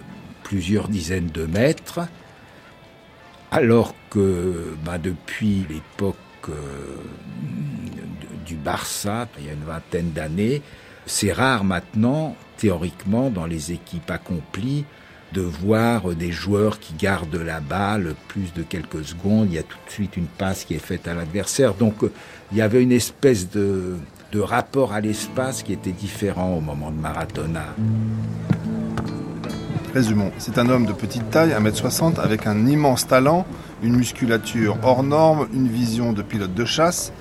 [0.44, 2.00] plusieurs dizaines de mètres,
[3.50, 6.25] alors que bah, depuis l'époque euh,
[8.46, 10.62] du Barça, il y a une vingtaine d'années,
[11.06, 14.84] c'est rare maintenant, théoriquement, dans les équipes accomplies,
[15.32, 19.48] de voir des joueurs qui gardent la balle plus de quelques secondes.
[19.50, 21.74] Il y a tout de suite une passe qui est faite à l'adversaire.
[21.74, 21.96] Donc
[22.52, 23.96] il y avait une espèce de,
[24.32, 27.74] de rapport à l'espace qui était différent au moment de Maradona.
[29.94, 33.46] Résumons, c'est un homme de petite taille, 1m60, avec un immense talent,
[33.82, 37.12] une musculature hors norme, une vision de pilote de chasse.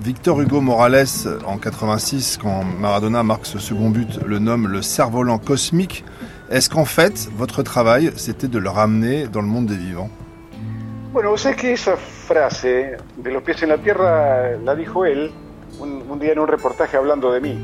[0.00, 5.38] Victor Hugo Morales, en 86, quand Maradona marque ce second but, le nomme le cerf-volant
[5.38, 6.04] cosmique.
[6.50, 10.10] Est-ce qu'en fait, votre travail, c'était de le ramener dans le monde des vivants?
[11.12, 15.32] Bueno, sé que esa frase de los pies en la tierra la dijo él
[15.80, 17.58] un, un día en un reportaje hablando de mí,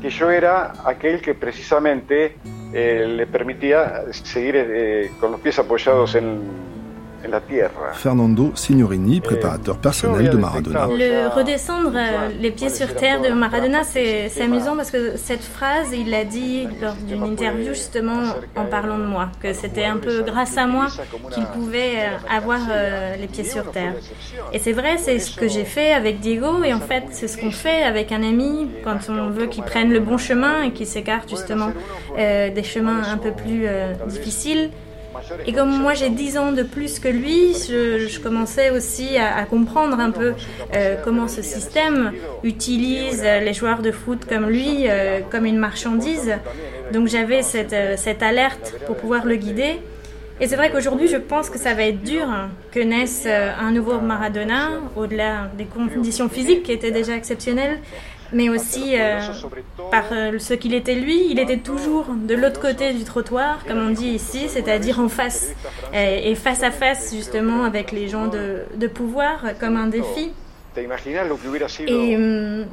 [0.00, 2.36] que yo era aquel que precisamente
[2.72, 6.77] eh, le permitía seguir eh, con los pies apoyados en.
[7.94, 10.86] Fernando Signorini, préparateur personnel de Maradona.
[10.86, 15.92] Le redescendre euh, les pieds sur terre de Maradona, c'est amusant parce que cette phrase,
[15.92, 18.22] il l'a dit lors d'une interview justement
[18.56, 20.86] en parlant de moi, que c'était un peu grâce à moi
[21.32, 23.94] qu'il pouvait euh, avoir euh, les pieds sur terre.
[24.52, 27.38] Et c'est vrai, c'est ce que j'ai fait avec Diego et en fait c'est ce
[27.38, 30.86] qu'on fait avec un ami quand on veut qu'il prenne le bon chemin et qu'il
[30.86, 31.72] s'écarte justement
[32.18, 34.70] euh, des chemins un peu plus euh, difficiles.
[35.46, 39.98] Et comme moi j'ai 10 ans de plus que lui, je, commençais aussi à, comprendre
[39.98, 40.34] un peu
[40.74, 42.12] euh, comment ce système
[42.42, 46.34] utilise les joueurs de foot comme lui, euh, comme une marchandise.
[46.92, 49.78] Donc j'avais cette, euh, cette alerte pour pouvoir le guider.
[50.40, 52.28] Et c'est vrai qu'aujourd'hui, je pense que ça va être dur
[52.70, 57.78] que naisse un nouveau Maradona, au-delà des conditions physiques qui étaient déjà exceptionnelles,
[58.32, 59.20] mais aussi euh,
[59.90, 63.78] par euh, ce qu'il était lui, il était toujours de l'autre côté du trottoir, comme
[63.78, 65.50] on dit ici, c'est-à-dire en face,
[65.94, 70.32] et, face à face justement avec les gens de, de pouvoir, comme un défi.
[71.88, 72.66] Et, hum.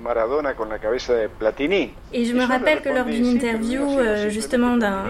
[2.13, 5.05] Et je me rappelle que lors d'une interview euh, justement d'un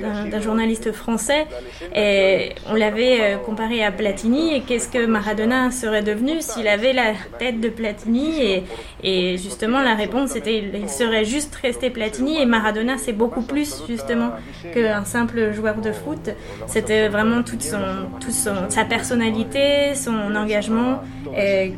[0.00, 1.46] d'un journaliste français.
[1.94, 4.54] Et on l'avait euh, comparé à Platini.
[4.54, 8.64] Et qu'est-ce que Maradona serait devenu s'il avait la tête de Platini et,
[9.02, 13.82] et justement la réponse était il serait juste resté Platini et Maradona c'est beaucoup plus
[13.88, 14.30] justement
[14.72, 16.30] qu'un simple joueur de foot.
[16.66, 17.78] C'était vraiment toute, son,
[18.20, 21.02] toute son, sa personnalité son engagement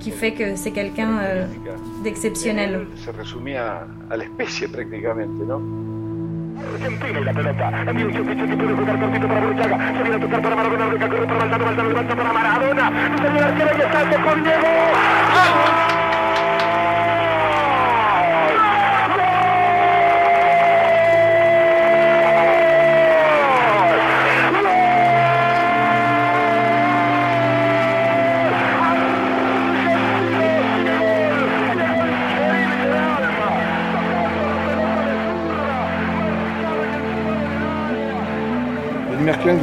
[0.00, 1.46] qui fait que c'est quelqu'un euh,
[2.04, 2.86] d'exceptionnel.
[6.64, 7.68] Argentina y la pelota.
[7.68, 9.92] Un servicio que puede jugar cortito para Burchaga.
[9.96, 10.86] Se viene a tocar para Maradona.
[10.86, 11.64] Reca corre para Valdano.
[11.64, 12.92] Valdano levanta para Maradona.
[13.16, 16.05] Salió el arquero y está con Diego.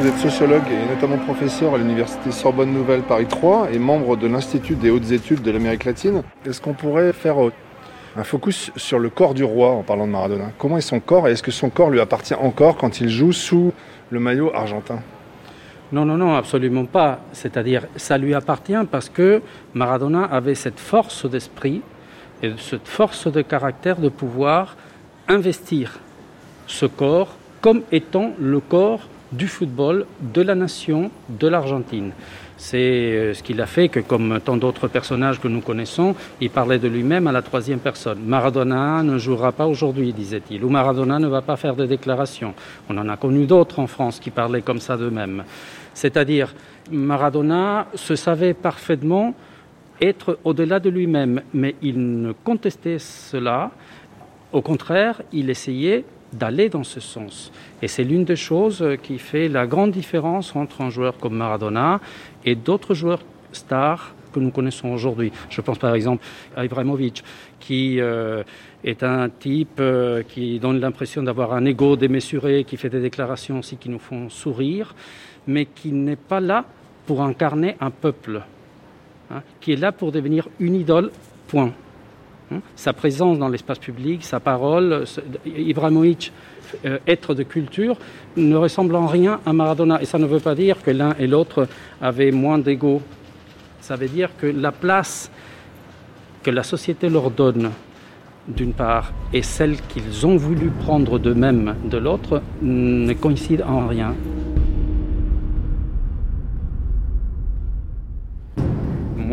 [0.03, 4.27] Vous êtes sociologue et notamment professeur à l'université Sorbonne Nouvelle Paris 3 et membre de
[4.27, 6.23] l'Institut des hautes études de l'Amérique latine.
[6.45, 7.37] Est-ce qu'on pourrait faire
[8.17, 10.51] un focus sur le corps du roi en parlant de Maradona?
[10.57, 13.31] Comment est son corps et est-ce que son corps lui appartient encore quand il joue
[13.31, 13.71] sous
[14.09, 14.99] le maillot argentin?
[15.93, 17.21] Non, non, non, absolument pas.
[17.31, 19.41] C'est-à-dire, ça lui appartient parce que
[19.73, 21.81] Maradona avait cette force d'esprit
[22.41, 24.75] et cette force de caractère de pouvoir
[25.29, 25.97] investir
[26.67, 32.11] ce corps comme étant le corps du football, de la nation, de l'Argentine.
[32.57, 36.49] C'est euh, ce qu'il a fait que, comme tant d'autres personnages que nous connaissons, il
[36.49, 38.19] parlait de lui-même à la troisième personne.
[38.25, 42.53] Maradona ne jouera pas aujourd'hui, disait-il, ou Maradona ne va pas faire de déclaration.
[42.89, 45.43] On en a connu d'autres en France qui parlaient comme ça d'eux-mêmes.
[45.93, 46.53] C'est-à-dire,
[46.91, 49.33] Maradona se savait parfaitement
[50.01, 53.71] être au-delà de lui-même, mais il ne contestait cela.
[54.51, 57.51] Au contraire, il essayait d'aller dans ce sens.
[57.81, 61.99] Et c'est l'une des choses qui fait la grande différence entre un joueur comme Maradona
[62.45, 63.21] et d'autres joueurs
[63.51, 65.31] stars que nous connaissons aujourd'hui.
[65.49, 66.25] Je pense par exemple
[66.55, 67.23] à Ibrahimovic,
[67.59, 68.43] qui euh,
[68.83, 73.59] est un type euh, qui donne l'impression d'avoir un ego démesuré, qui fait des déclarations
[73.59, 74.95] aussi qui nous font sourire,
[75.47, 76.65] mais qui n'est pas là
[77.05, 78.41] pour incarner un peuple,
[79.31, 81.11] hein, qui est là pour devenir une idole,
[81.47, 81.71] point.
[82.51, 82.59] Hein?
[82.75, 85.05] Sa présence dans l'espace public, sa parole,
[85.45, 86.31] Ibrahimovic,
[86.85, 87.97] euh, être de culture,
[88.35, 90.01] ne ressemble en rien à Maradona.
[90.01, 91.67] Et ça ne veut pas dire que l'un et l'autre
[92.01, 93.01] avaient moins d'ego.
[93.81, 95.29] Ça veut dire que la place
[96.41, 97.71] que la société leur donne,
[98.47, 104.13] d'une part, et celle qu'ils ont voulu prendre d'eux-mêmes de l'autre, ne coïncident en rien.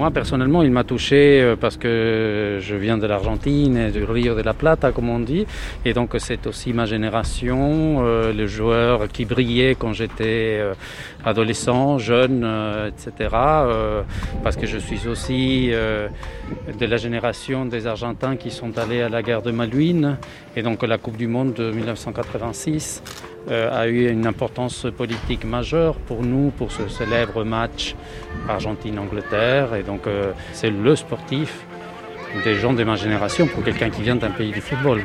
[0.01, 4.41] Moi, personnellement, il m'a touché euh, parce que je viens de l'Argentine, du Rio de
[4.41, 5.45] la Plata, comme on dit.
[5.85, 10.73] Et donc, c'est aussi ma génération, euh, les joueurs qui brillaient quand j'étais euh,
[11.23, 12.49] adolescent, jeune,
[12.89, 13.29] etc.
[14.43, 19.23] parce que je suis aussi de la génération des Argentins qui sont allés à la
[19.23, 20.17] guerre de Malouine.
[20.57, 25.95] Et donc, la Coupe du Monde de 1986 euh, a eu une importance politique majeure
[25.97, 27.95] pour nous, pour ce célèbre match
[28.49, 29.75] Argentine-Angleterre.
[29.75, 31.65] Et donc euh, c'est le sportif
[32.45, 35.03] des gens de ma génération pour quelqu'un qui vient d'un pays du football.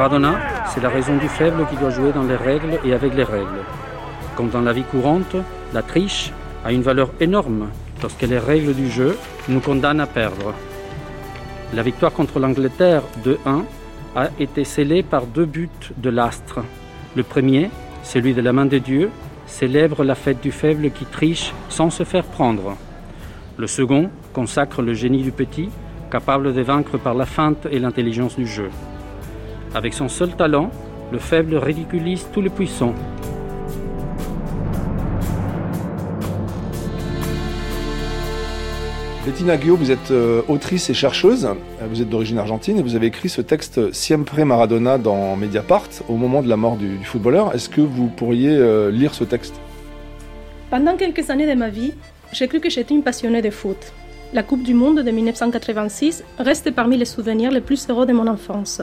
[0.00, 0.40] Maradona,
[0.72, 3.60] c'est la raison du faible qui doit jouer dans les règles et avec les règles.
[4.34, 5.36] Comme dans la vie courante,
[5.74, 6.32] la triche
[6.64, 7.68] a une valeur énorme
[8.00, 9.18] lorsque les règles du jeu
[9.50, 10.54] nous condamnent à perdre.
[11.74, 13.64] La victoire contre l'Angleterre 2-1
[14.16, 16.60] a été scellée par deux buts de l'astre.
[17.14, 17.70] Le premier,
[18.02, 19.10] celui de la main de Dieu,
[19.44, 22.74] célèbre la fête du faible qui triche sans se faire prendre.
[23.58, 25.68] Le second consacre le génie du petit
[26.10, 28.70] capable de vaincre par la feinte et l'intelligence du jeu.
[29.72, 30.70] Avec son seul talent,
[31.12, 32.94] le faible ridiculise tous les puissants.
[39.24, 41.48] Bettina Guillaume, vous êtes euh, autrice et chercheuse,
[41.88, 46.16] vous êtes d'origine argentine et vous avez écrit ce texte Siempre Maradona dans Mediapart au
[46.16, 47.54] moment de la mort du, du footballeur.
[47.54, 49.54] Est-ce que vous pourriez euh, lire ce texte?
[50.70, 51.92] Pendant quelques années de ma vie,
[52.32, 53.92] j'ai cru que j'étais une passionnée de foot.
[54.32, 58.26] La Coupe du Monde de 1986 reste parmi les souvenirs les plus heureux de mon
[58.26, 58.82] enfance.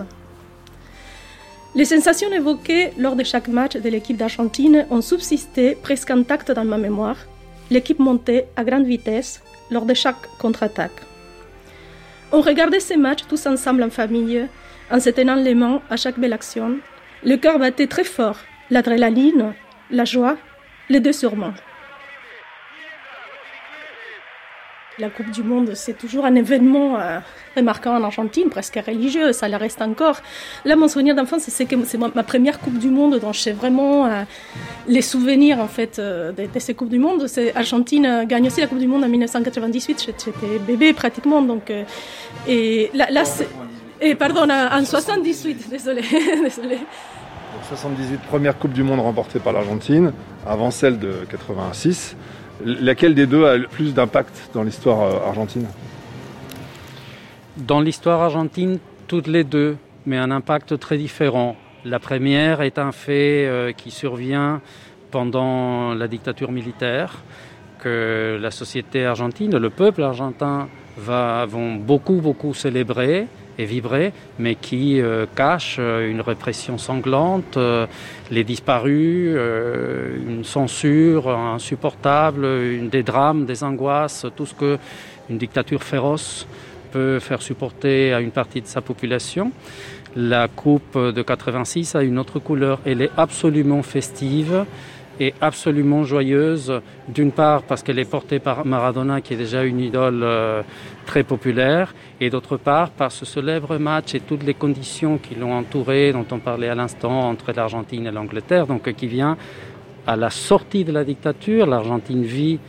[1.76, 6.66] Les sensations évoquées lors de chaque match de l'équipe d'Argentine ont subsisté presque intactes dans
[6.66, 7.18] ma mémoire.
[7.70, 11.02] L'équipe montait à grande vitesse lors de chaque contre-attaque.
[12.32, 14.48] On regardait ces matchs tous ensemble en famille,
[14.90, 16.78] en se tenant les mains à chaque belle action.
[17.24, 18.38] Le cœur battait très fort,
[18.70, 19.54] l'adrénaline,
[19.92, 20.38] la joie,
[20.90, 21.54] les deux sûrement.
[25.00, 27.20] La Coupe du Monde, c'est toujours un événement euh,
[27.56, 30.22] remarquant en Argentine, presque religieux, ça le reste encore.
[30.66, 34.08] Là, mon souvenir d'enfance, c'est que c'est ma première Coupe du Monde dont j'ai vraiment
[34.08, 34.24] euh,
[34.88, 37.28] les souvenirs en fait euh, de, ces Coupes du Monde.
[37.28, 41.72] C'est Argentine euh, gagne aussi la Coupe du Monde en 1998, j'étais bébé pratiquement, donc
[42.48, 46.02] et là, là c'est- pardon, en en 78, désolé,
[46.44, 46.78] désolé.
[46.78, 50.12] Donc, 78, première Coupe du Monde remportée par l'Argentine,
[50.44, 52.16] avant celle de 86.
[52.66, 55.68] Laquelle des deux a le plus d'impact dans l'histoire euh, argentine?
[57.58, 61.56] Dans l'histoire argentine, toutes les deux, mais un impact très différent.
[61.86, 64.62] La première est un fait euh, qui survient
[65.12, 67.18] pendant la dictature militaire,
[67.80, 73.28] que la société argentine, le peuple argentin va, vont beaucoup, beaucoup célébrer
[73.58, 77.88] et vibrer, mais qui euh, cache euh, une répression sanglante, euh,
[78.32, 79.38] les disparus,
[80.28, 84.78] une censure insupportable, des drames, des angoisses, tout ce que
[85.30, 86.48] une dictature féroce
[86.92, 89.52] peut faire supporter à une partie de sa population.
[90.16, 92.80] La coupe de 86 a une autre couleur.
[92.86, 94.66] Elle est absolument festive
[95.20, 96.82] et absolument joyeuse.
[97.08, 100.62] D'une part parce qu'elle est portée par Maradona, qui est déjà une idole euh,
[101.06, 105.54] très populaire, et d'autre part par ce célèbre match et toutes les conditions qui l'ont
[105.54, 109.38] entouré, dont on parlait à l'instant, entre l'Argentine et l'Angleterre, donc euh, qui vient
[110.06, 111.66] à la sortie de la dictature.
[111.66, 112.60] L'Argentine vit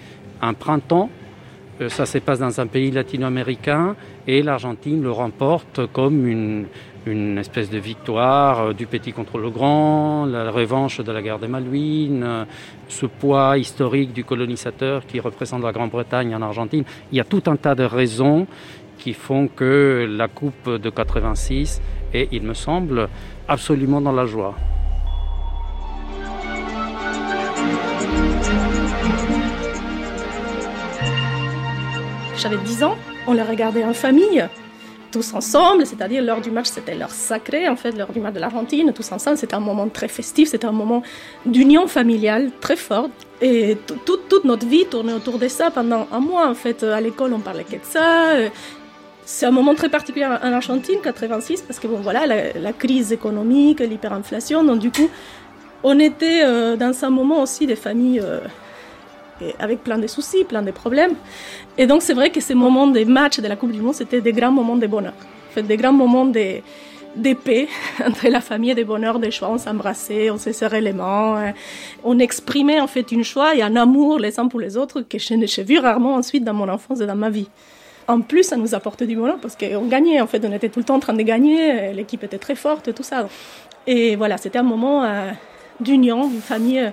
[0.40, 1.10] un printemps
[1.80, 3.94] euh, ça se passe dans un pays latino-américain
[4.26, 6.66] et l'Argentine le remporte comme une,
[7.08, 11.38] une espèce de victoire euh, du petit contre le grand, la revanche de la guerre
[11.38, 12.44] des Malouines, euh,
[12.88, 16.84] ce poids historique du colonisateur qui représente la Grande-Bretagne en Argentine.
[17.10, 18.46] Il y a tout un tas de raisons
[18.98, 21.80] qui font que la Coupe de 86
[22.12, 23.08] est, il me semble,
[23.46, 24.54] absolument dans la joie.
[32.36, 32.96] J'avais 10 ans,
[33.26, 34.46] on les regardait en famille,
[35.10, 38.40] tous ensemble, c'est-à-dire l'heure du match, c'était l'heure sacrée, en fait, l'heure du match de
[38.40, 41.02] l'Argentine, tous ensemble, c'était un moment très festif, c'était un moment
[41.46, 43.10] d'union familiale très forte.
[43.40, 46.82] Et tout- tout- toute notre vie tournait autour de ça pendant un mois, en fait.
[46.82, 48.34] À l'école, on parlait que de ça.
[49.24, 53.12] C'est un moment très particulier en Argentine, 86, parce que bon, voilà, la, la crise
[53.12, 55.08] économique, l'hyperinflation, donc du coup,
[55.82, 58.40] on était euh, dans un moment aussi des familles euh,
[59.40, 61.14] et avec plein de soucis, plein de problèmes.
[61.76, 64.20] Et donc, c'est vrai que ces moments des matchs de la Coupe du Monde, c'était
[64.20, 65.14] des grands moments de bonheur.
[65.50, 66.60] En fait, des grands moments de,
[67.44, 67.68] paix
[68.06, 69.50] entre la famille, de bonheur, de joie.
[69.50, 71.48] On s'embrassait, on se serrait les mains.
[71.48, 71.52] euh,
[72.04, 75.18] On exprimait en fait une joie et un amour les uns pour les autres que
[75.18, 77.48] je n'ai vu rarement ensuite dans mon enfance et dans ma vie.
[78.08, 80.20] En plus, ça nous apportait du bonheur parce qu'on gagnait.
[80.20, 81.92] En fait, on était tout le temps en train de gagner.
[81.92, 83.28] L'équipe était très forte, tout ça.
[83.86, 85.30] Et voilà, c'était un moment euh,
[85.80, 86.90] d'union, une famille euh,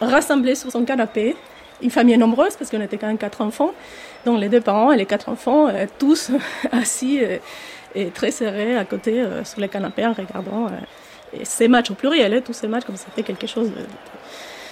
[0.00, 1.36] rassemblée sur son canapé.
[1.80, 3.72] Une famille nombreuse parce qu'on était quand même quatre enfants.
[4.24, 6.32] Donc les deux parents et les quatre enfants, euh, tous
[6.72, 7.38] assis euh,
[7.94, 10.68] et très serrés à côté euh, sur le canapé en regardant
[11.42, 13.70] ces matchs au pluriel, hein, tous ces matchs comme c'était quelque chose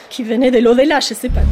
[0.08, 1.42] qui venait de l'au-delà, je sais pas.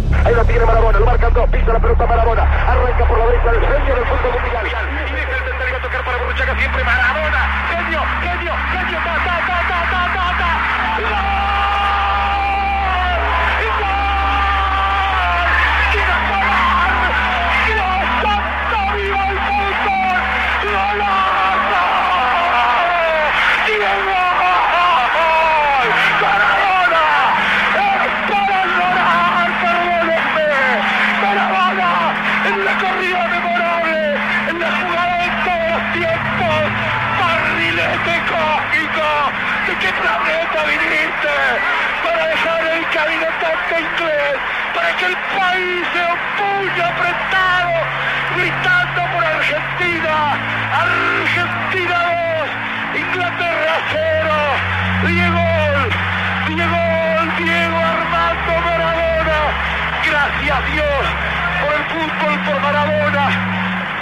[62.21, 63.27] Por el fútbol, por Maradona,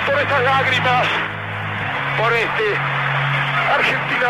[0.07, 1.07] por estas lágrimas,
[2.19, 2.67] por este
[3.75, 4.29] Argentina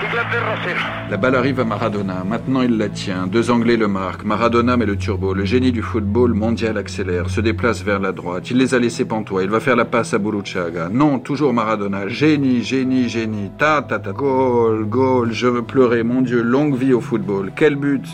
[0.00, 0.78] 2, Inglaterra 0.
[1.10, 2.22] La balle arrive à Maradona.
[2.24, 3.26] Maintenant, il la tient.
[3.26, 4.24] Deux Anglais le marquent.
[4.24, 5.32] Maradona met le turbo.
[5.32, 8.50] Le génie du football mondial accélère, se déplace vers la droite.
[8.50, 9.42] Il les a laissés pantois.
[9.42, 10.88] Il va faire la passe à Buluchaga.
[10.90, 12.08] Non, toujours Maradona.
[12.08, 13.50] Génie, génie, génie.
[13.56, 14.12] Ta, ta, ta.
[14.12, 15.32] Goal, goal.
[15.32, 16.02] Je veux pleurer.
[16.02, 17.52] Mon Dieu, longue vie au football.
[17.56, 18.04] Quel but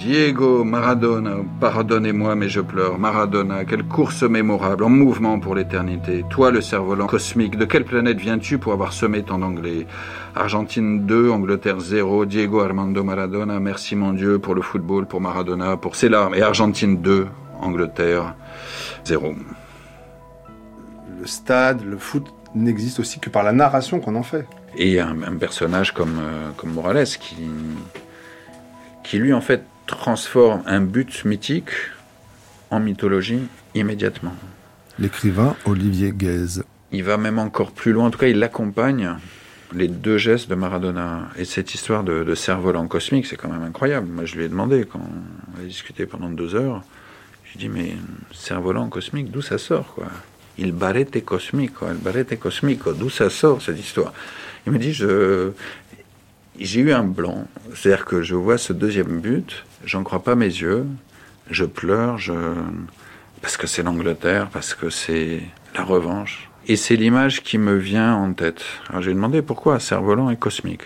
[0.00, 2.98] Diego Maradona, pardonnez-moi mais je pleure.
[2.98, 6.24] Maradona, quelle course mémorable, en mouvement pour l'éternité.
[6.30, 9.86] Toi le cerf-volant cosmique, de quelle planète viens-tu pour avoir semé tant d'anglais
[10.34, 15.76] Argentine 2, Angleterre 0, Diego Armando Maradona, merci mon Dieu pour le football, pour Maradona,
[15.76, 16.34] pour ses larmes.
[16.34, 17.26] Et Argentine 2,
[17.60, 18.36] Angleterre
[19.04, 19.34] 0.
[21.20, 24.46] Le stade, le foot n'existe aussi que par la narration qu'on en fait.
[24.78, 27.50] Et un, un personnage comme, euh, comme Morales qui,
[29.02, 29.62] qui lui en fait
[30.00, 31.72] transforme un but mythique
[32.70, 33.42] en mythologie
[33.74, 34.34] immédiatement.
[34.98, 36.64] L'écrivain Olivier Guèze.
[36.90, 39.16] Il va même encore plus loin, en tout cas il accompagne
[39.74, 41.28] les deux gestes de Maradona.
[41.36, 44.08] Et cette histoire de, de cerf-volant cosmique, c'est quand même incroyable.
[44.08, 46.82] Moi je lui ai demandé, quand on a discuté pendant deux heures,
[47.44, 47.92] je lui ai dit mais
[48.32, 50.08] cerf-volant cosmique, d'où ça sort quoi?
[50.56, 54.14] Il barrete cosmico, il barrete cosmico, d'où ça sort cette histoire?
[54.66, 55.50] Il me dit je,
[56.58, 57.46] j'ai eu un blanc.
[57.74, 60.86] C'est-à-dire que je vois ce deuxième but, j'en crois pas mes yeux,
[61.50, 62.18] je pleure,
[63.42, 65.40] parce que c'est l'Angleterre, parce que c'est
[65.74, 66.50] la revanche.
[66.66, 68.62] Et c'est l'image qui me vient en tête.
[68.88, 70.82] Alors j'ai demandé pourquoi cerf-volant est cosmique.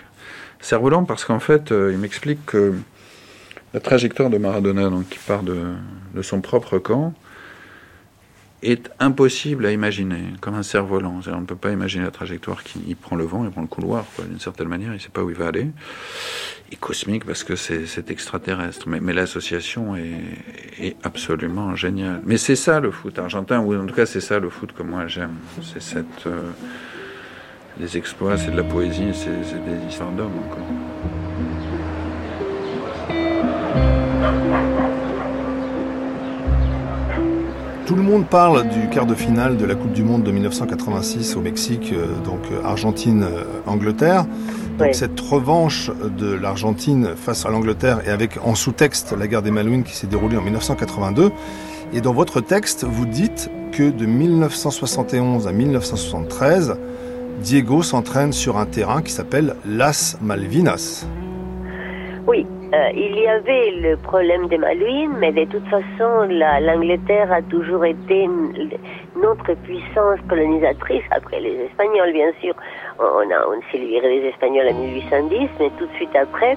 [0.61, 2.74] Cerf-volant parce qu'en fait, euh, il m'explique que
[3.74, 5.74] la trajectoire de Maradona, donc qui part de
[6.22, 7.12] son propre camp,
[8.64, 11.20] est impossible à imaginer, comme un cerf-volant.
[11.26, 13.66] On ne peut pas imaginer la trajectoire qui il prend le vent, il prend le
[13.66, 15.68] couloir, d'une certaine manière, il ne sait pas où il va aller.
[16.72, 18.88] Et cosmique parce que c'est extraterrestre.
[18.88, 20.20] Mais, l'association est,
[20.80, 22.20] est, absolument géniale.
[22.24, 24.82] Mais c'est ça le foot argentin, ou en tout cas c'est ça le foot que
[24.82, 25.36] moi j'aime.
[25.62, 26.26] C'est cette...
[26.26, 26.50] Euh,
[27.78, 31.23] les exploits, c'est de la poésie, c'est des histoires d'hommes encore.
[37.87, 41.37] Tout le monde parle du quart de finale de la Coupe du Monde de 1986
[41.37, 44.24] au Mexique, euh, donc Argentine-Angleterre.
[44.78, 44.95] Donc oui.
[44.95, 49.85] cette revanche de l'Argentine face à l'Angleterre et avec en sous-texte la guerre des Malouines
[49.85, 51.30] qui s'est déroulée en 1982.
[51.93, 56.76] Et dans votre texte, vous dites que de 1971 à 1973,
[57.43, 61.07] Diego s'entraîne sur un terrain qui s'appelle Las Malvinas.
[62.26, 67.42] Oui, euh, il y avait le problème des Malouines, mais de toute façon, l'Angleterre a
[67.42, 68.28] toujours été
[69.20, 72.54] notre puissance colonisatrice, après les Espagnols, bien sûr.
[72.98, 76.56] On, a, on s'est livré les Espagnols en 1810, mais tout de suite après,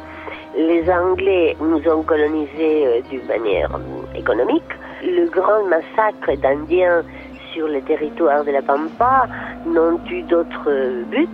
[0.55, 4.72] les Anglais nous ont colonisés euh, d'une manière euh, économique.
[5.03, 7.03] Le grand massacre d'Indiens
[7.53, 9.28] sur le territoire de la Pampa
[9.66, 10.70] n'ont eu d'autre
[11.12, 11.30] but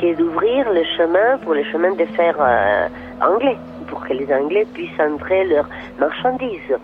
[0.00, 2.88] que d'ouvrir le chemin pour le chemin de fer euh,
[3.20, 3.56] anglais,
[4.04, 6.78] que les Anglais puissent entrer leurs marchandises.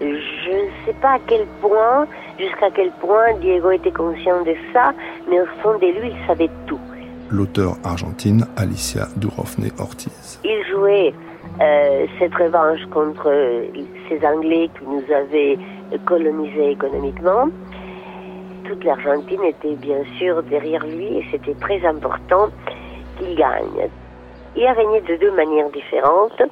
[0.00, 2.06] Je ne sais pas à quel point,
[2.38, 4.92] jusqu'à quel point Diego était conscient de ça,
[5.28, 6.80] mais au fond de lui, il savait tout.
[7.30, 10.40] L'auteur argentine Alicia Durovne Ortiz.
[10.42, 11.14] Il jouait
[11.60, 13.30] euh, cette revanche contre
[14.08, 15.58] ces Anglais qui nous avaient
[16.06, 17.48] colonisés économiquement.
[18.64, 22.48] Toute l'Argentine était bien sûr derrière lui et c'était très important
[23.18, 23.90] qu'il gagne.
[24.56, 26.42] Il a gagné de deux manières différentes.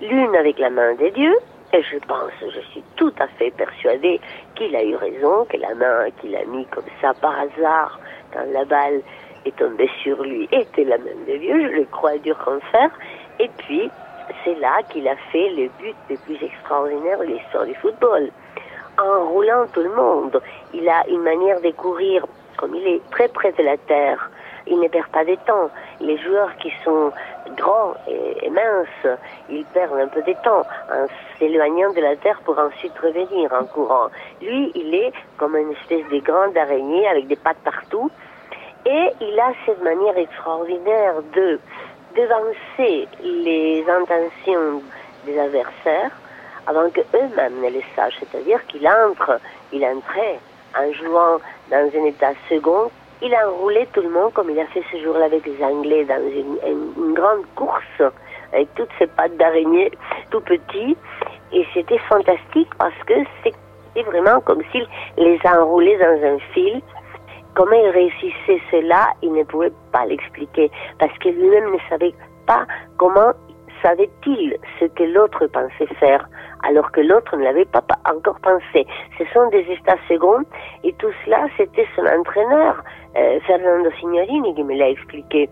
[0.00, 1.36] L'une avec la main des dieux,
[1.72, 4.20] et je pense, je suis tout à fait persuadée
[4.54, 7.98] qu'il a eu raison, que la main qu'il a mis comme ça par hasard
[8.32, 9.00] quand la balle
[9.46, 12.90] est tombée sur lui était la main de Dieu, je le crois dur comme fer.
[13.40, 13.90] Et puis,
[14.44, 18.30] c'est là qu'il a fait le but le plus extraordinaire de l'histoire du football.
[18.98, 20.40] En roulant tout le monde,
[20.72, 22.26] il a une manière de courir,
[22.56, 24.30] comme il est très près de la terre,
[24.66, 25.70] il ne perd pas de temps.
[26.00, 27.12] Les joueurs qui sont
[27.56, 29.18] grands et, minces,
[29.48, 31.06] ils perdent un peu de temps en
[31.38, 34.08] s'éloignant de la terre pour ensuite revenir en courant.
[34.40, 38.10] Lui, il est comme une espèce de grande araignée avec des pattes partout.
[38.84, 41.58] Et il a cette manière extraordinaire de
[42.16, 44.82] devancer les intentions
[45.26, 46.12] des adversaires
[46.66, 48.18] avant que eux-mêmes ne les sachent.
[48.20, 49.40] C'est-à-dire qu'il entre,
[49.72, 50.38] il entrait
[50.78, 51.38] en jouant
[51.70, 52.90] dans un état second
[53.22, 56.04] il a enroulé tout le monde comme il a fait ce jour-là avec les Anglais
[56.04, 58.12] dans une, grande course
[58.52, 59.90] avec toutes ces pattes d'araignée
[60.30, 60.96] tout petits.
[61.52, 64.86] Et c'était fantastique parce que C'était vraiment comme s'il
[65.16, 66.82] les enroulait dans un fil.
[67.54, 72.14] Comment il réussissait cela, il ne pouvait pas l'expliquer parce que lui-même ne savait
[72.46, 72.66] pas
[72.98, 73.32] comment
[73.86, 76.28] savait-il ce que l'autre pensait faire
[76.64, 78.86] alors que l'autre ne l'avait pas encore pensé.
[79.18, 80.42] Ce sont des états seconds
[80.82, 82.82] et tout cela, c'était son entraîneur,
[83.16, 85.48] euh, Fernando Signorini, qui me l'a expliqué.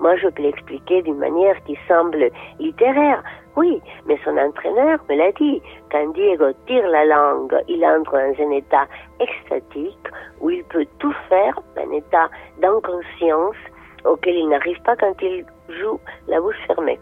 [0.00, 3.22] Moi, je peux l'expliquer d'une manière qui semble littéraire.
[3.56, 5.62] Oui, mais son entraîneur me l'a dit.
[5.90, 8.86] Quand Diego tire la langue, il entre dans un état
[9.18, 10.08] extatique
[10.40, 12.28] où il peut tout faire, un état
[12.60, 13.56] d'inconscience
[14.04, 15.44] auquel il n'arrive pas quand il
[15.80, 16.98] joue la bouche fermée.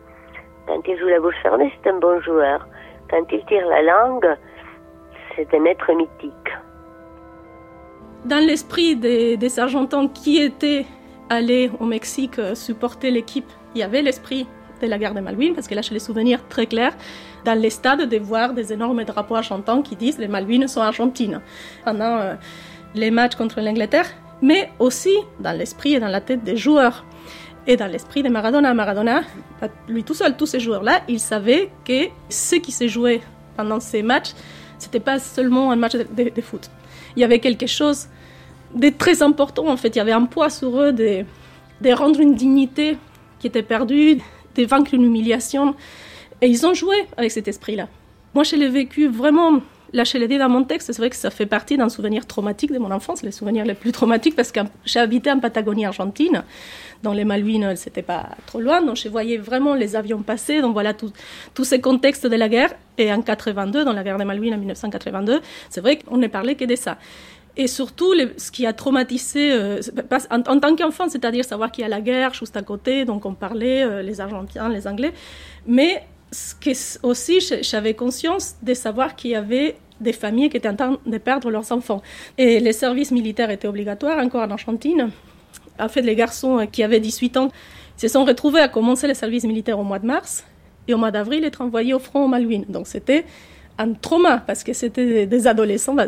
[0.66, 2.66] Quand il joue la bouche fermée, c'est un bon joueur.
[3.10, 4.26] Quand il tire la langue,
[5.34, 6.50] c'est un être mythique.
[8.24, 10.84] Dans l'esprit des, Argentins qui étaient
[11.30, 14.48] allés au Mexique supporter l'équipe, il y avait l'esprit
[14.82, 16.94] de la guerre de Malvines, parce que là, j'ai les souvenirs très clairs
[17.44, 21.40] dans les stades de voir des énormes drapeaux argentins qui disent les Malvines sont argentines
[21.84, 22.34] pendant euh,
[22.94, 24.06] les matchs contre l'Angleterre,
[24.42, 27.04] mais aussi dans l'esprit et dans la tête des joueurs
[27.66, 28.72] et dans l'esprit de Maradona.
[28.74, 29.22] Maradona,
[29.88, 33.20] lui tout seul, tous ces joueurs-là, ils savaient que ce qui s'est joué
[33.56, 34.30] pendant ces matchs,
[34.78, 36.70] c'était pas seulement un match de, foot.
[37.16, 38.08] Il y avait quelque chose
[38.74, 39.88] de très important, en fait.
[39.88, 41.24] Il y avait un poids sur eux de,
[41.80, 42.98] de rendre une dignité
[43.38, 44.18] qui était perdue,
[44.54, 45.74] de vaincre une humiliation.
[46.42, 47.88] Et ils ont joué avec cet esprit-là.
[48.34, 49.60] Moi, je l'ai vécu vraiment
[50.03, 52.90] Dit dans mon texte, c'est vrai que ça fait partie d'un souvenir traumatique de mon
[52.90, 56.42] enfance, les souvenirs les plus traumatiques, parce que j'ai habité en Patagonie argentine.
[57.03, 60.61] Dans les Malvines, c'était pas trop loin, donc je voyais vraiment les avions passer.
[60.61, 62.74] Donc voilà, tous ces contextes de la guerre.
[62.99, 65.40] Et en 82, dans la guerre des Malvines en 1982,
[65.70, 66.99] c'est vrai qu'on ne parlait que de ça.
[67.57, 69.80] Et surtout, ce qui a traumatisé, euh,
[70.30, 73.24] en, en, tant qu'enfant, c'est-à-dire savoir qu'il y a la guerre juste à côté, donc
[73.24, 75.12] on parlait, euh, les Argentins, les Anglais,
[75.66, 80.68] mais ce que aussi j'avais conscience de savoir qu'il y avait des familles qui étaient
[80.68, 82.03] en train de perdre leurs enfants.
[82.38, 85.11] Et les services militaires étaient obligatoires encore en Argentine.
[85.78, 87.51] En fait, les garçons qui avaient 18 ans
[87.97, 90.44] se sont retrouvés à commencer le service militaire au mois de mars
[90.88, 92.66] et au mois d'avril être envoyés au front aux Malouines.
[92.68, 93.24] Donc c'était
[93.78, 96.07] un trauma parce que c'était des adolescents bah,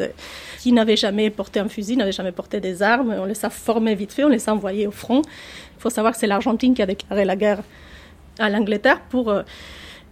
[0.61, 3.15] qui n'avaient jamais porté un fusil, n'avaient jamais porté des armes.
[3.19, 5.23] On les a formés vite fait, on les a envoyés au front.
[5.23, 7.63] Il faut savoir que c'est l'Argentine qui a déclaré la guerre
[8.39, 9.43] à l'Angleterre pour euh,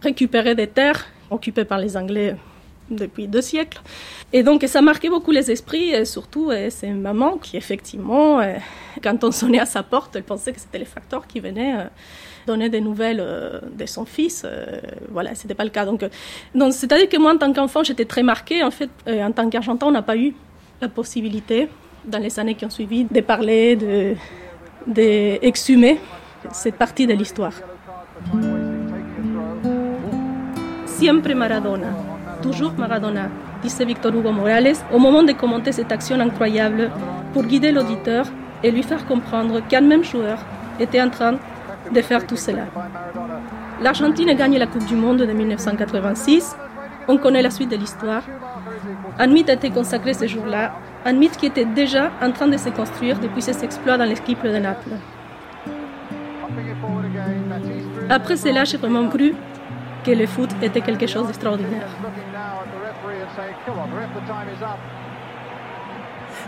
[0.03, 2.37] récupérer des terres occupées par les Anglais
[2.91, 3.80] depuis deux siècles.
[4.32, 8.41] Et donc ça marquait beaucoup les esprits, surtout c'est maman qui effectivement,
[9.03, 11.74] quand on sonnait à sa porte, elle pensait que c'était les facteurs qui venaient
[12.47, 13.22] donner des nouvelles
[13.72, 14.47] de son fils.
[15.11, 15.84] voilà, c'était pas le cas.
[15.84, 16.05] Donc,
[16.70, 18.62] c'est-à-dire que moi, en tant qu'enfant, j'étais très marquée.
[18.62, 20.34] En fait, en tant qu'Argentin, on n'a pas eu
[20.80, 21.68] la possibilité,
[22.05, 24.14] dans les années qui ont suivi, de parler, de,
[24.87, 25.39] de
[26.53, 27.53] cette partie de l'histoire.
[30.87, 32.05] Siempre Maradona.
[32.47, 33.28] Toujours Maradona,
[33.62, 36.90] disait Victor Hugo Morales au moment de commenter cette action incroyable
[37.32, 38.24] pour guider l'auditeur
[38.62, 40.38] et lui faire comprendre qu'un même joueur
[40.78, 41.34] était en train
[41.97, 42.64] de faire tout cela.
[43.82, 46.57] L'Argentine gagne la Coupe du Monde de 1986.
[47.09, 48.22] On connaît la suite de l'histoire.
[49.18, 50.72] Un mythe a été consacré ce jour-là,
[51.05, 54.42] un mythe qui était déjà en train de se construire depuis ses exploits dans l'équipe
[54.42, 54.97] de Naples.
[58.09, 59.34] Après cela, j'ai vraiment cru
[60.07, 61.88] que le foot était quelque chose d'extraordinaire.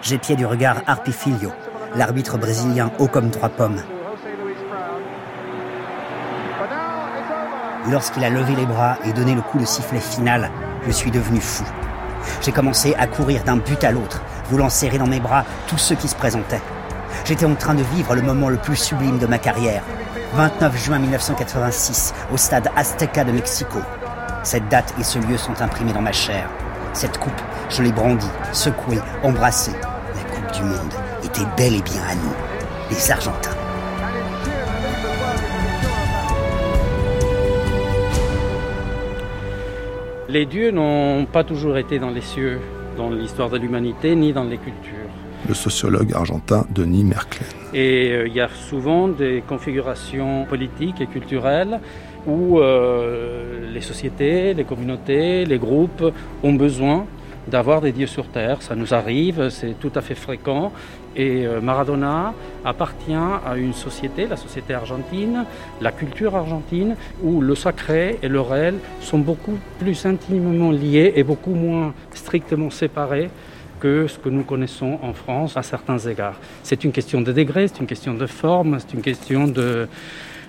[0.00, 1.50] J'épiais du regard Arpifilio,
[1.96, 3.82] l'arbitre brésilien haut comme trois pommes.
[7.90, 10.50] Lorsqu'il a levé les bras et donné le coup de sifflet final,
[10.86, 11.64] je suis devenu fou.
[12.42, 15.96] J'ai commencé à courir d'un but à l'autre, voulant serrer dans mes bras tous ceux
[15.96, 16.62] qui se présentaient.
[17.24, 19.82] J'étais en train de vivre le moment le plus sublime de ma carrière.
[20.34, 23.78] 29 juin 1986, au stade Azteca de Mexico.
[24.44, 26.48] Cette date et ce lieu sont imprimés dans ma chair.
[26.92, 29.72] Cette coupe, je l'ai brandie, secouée, embrassée.
[30.14, 30.92] La Coupe du Monde
[31.24, 32.32] était bel et bien à nous,
[32.90, 33.50] les Argentins.
[40.28, 42.60] Les dieux n'ont pas toujours été dans les cieux,
[42.98, 45.08] dans l'histoire de l'humanité, ni dans les cultures.
[45.48, 47.57] Le sociologue argentin Denis Merklen.
[47.74, 51.80] Et euh, il y a souvent des configurations politiques et culturelles
[52.26, 56.12] où euh, les sociétés, les communautés, les groupes
[56.42, 57.06] ont besoin
[57.46, 58.62] d'avoir des dieux sur Terre.
[58.62, 60.72] Ça nous arrive, c'est tout à fait fréquent.
[61.16, 65.44] Et euh, Maradona appartient à une société, la société argentine,
[65.80, 71.22] la culture argentine, où le sacré et le réel sont beaucoup plus intimement liés et
[71.22, 73.30] beaucoup moins strictement séparés
[73.78, 76.38] que ce que nous connaissons en France à certains égards.
[76.62, 79.88] C'est une question de degré, c'est une question de forme, c'est une question de,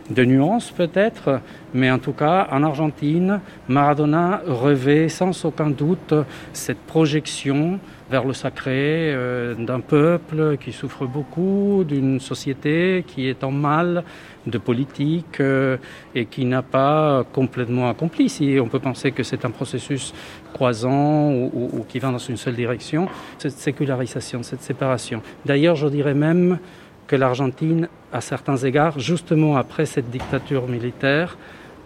[0.09, 1.39] de nuances peut-être,
[1.73, 6.13] mais en tout cas, en Argentine, Maradona revêt sans aucun doute
[6.53, 13.43] cette projection vers le sacré euh, d'un peuple qui souffre beaucoup, d'une société qui est
[13.43, 14.03] en mal,
[14.49, 15.77] de politique euh,
[16.15, 18.29] et qui n'a pas complètement accompli.
[18.29, 20.13] Si on peut penser que c'est un processus
[20.53, 25.21] croisant ou, qui va dans une seule direction, cette sécularisation, cette séparation.
[25.45, 26.59] D'ailleurs, je dirais même
[27.07, 31.37] que l'Argentine, à certains égards, justement après cette dictature militaire,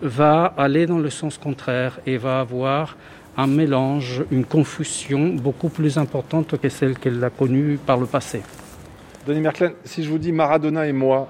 [0.02, 2.98] va aller dans le sens contraire et va avoir
[3.38, 8.42] un mélange, une confusion beaucoup plus importante que celle qu'elle a connue par le passé.
[9.26, 11.30] Denis Merklen, si je vous dis Maradona et moi,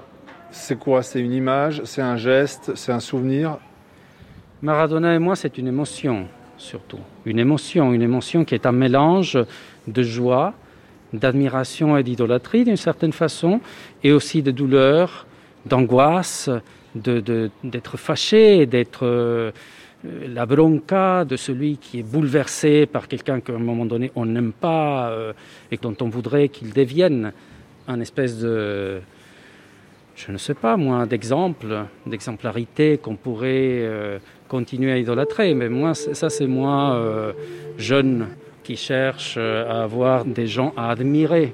[0.54, 1.02] c'est quoi?
[1.02, 3.58] C'est une image, c'est un geste, c'est un souvenir?
[4.62, 6.26] Maradona et moi, c'est une émotion,
[6.56, 7.00] surtout.
[7.26, 9.38] Une émotion, une émotion qui est un mélange
[9.88, 10.54] de joie,
[11.12, 13.60] d'admiration et d'idolâtrie d'une certaine façon,
[14.02, 15.26] et aussi de douleur,
[15.66, 16.48] d'angoisse,
[16.94, 19.50] d'être de, fâché, d'être euh,
[20.04, 24.52] la bronca de celui qui est bouleversé par quelqu'un qu'à un moment donné on n'aime
[24.52, 25.32] pas euh,
[25.72, 27.32] et dont on voudrait qu'il devienne
[27.88, 29.00] un espèce de,
[30.16, 35.54] je ne sais pas moi, d'exemple, d'exemplarité qu'on pourrait euh, continuer à idolâtrer.
[35.54, 37.32] Mais moi, ça c'est moi, euh,
[37.78, 38.28] jeune,
[38.62, 41.52] qui cherche euh, à avoir des gens à admirer.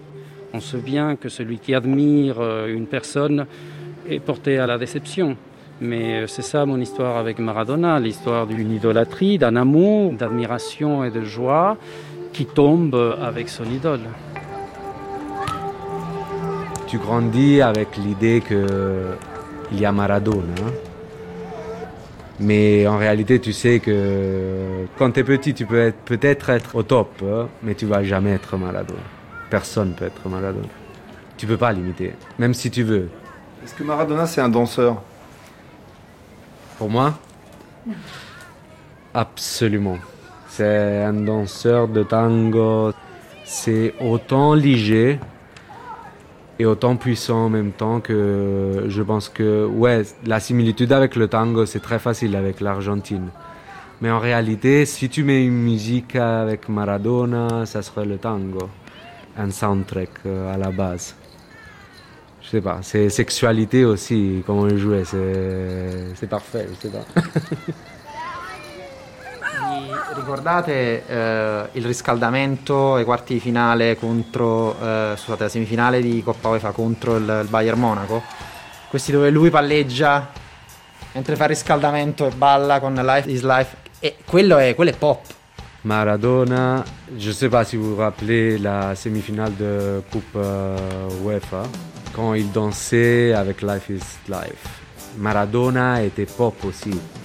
[0.52, 3.46] On sait bien que celui qui admire une personne
[4.08, 5.36] est porté à la déception.
[5.80, 11.22] Mais c'est ça mon histoire avec Maradona, l'histoire d'une idolâtrie, d'un amour, d'admiration et de
[11.22, 11.76] joie
[12.32, 14.00] qui tombe avec son idole.
[16.90, 20.66] Tu grandis avec l'idée qu'il y a Maradona.
[22.40, 26.74] Mais en réalité, tu sais que quand tu es petit, tu peux être- peut-être être
[26.74, 28.98] au top, hein, mais tu vas jamais être Maradona.
[29.50, 30.66] Personne peut être Maradona.
[31.36, 33.08] Tu peux pas l'imiter, même si tu veux.
[33.62, 35.00] Est-ce que Maradona, c'est un danseur?
[36.76, 37.14] Pour moi?
[39.14, 39.98] Absolument.
[40.48, 42.92] C'est un danseur de tango.
[43.44, 45.20] C'est autant léger
[46.60, 51.26] et autant puissant en même temps que je pense que, ouais, la similitude avec le
[51.26, 53.30] tango, c'est très facile avec l'Argentine.
[54.02, 58.68] Mais en réalité, si tu mets une musique avec Maradona, ça serait le tango.
[59.38, 61.14] Un soundtrack euh, à la base.
[62.42, 67.20] Je sais pas, c'est sexualité aussi, comment jouait, c'est c'est parfait, je sais pas.
[70.30, 76.50] Ricordate eh, il riscaldamento ai quarti di finale contro, eh, scusate, la semifinale di Coppa
[76.50, 78.22] UEFA contro il, il Bayern Monaco?
[78.88, 80.30] Questi dove lui palleggia
[81.14, 83.76] mentre fa riscaldamento e balla con Life is Life.
[83.98, 85.20] E quello è, quello è pop.
[85.80, 86.84] Maradona,
[87.16, 91.62] je sais pas si vous rappelez la semi-finale de Coupe euh, UEFA,
[92.12, 94.78] quand il dansait avec Life is Life.
[95.16, 97.19] Maradona était pop aussi.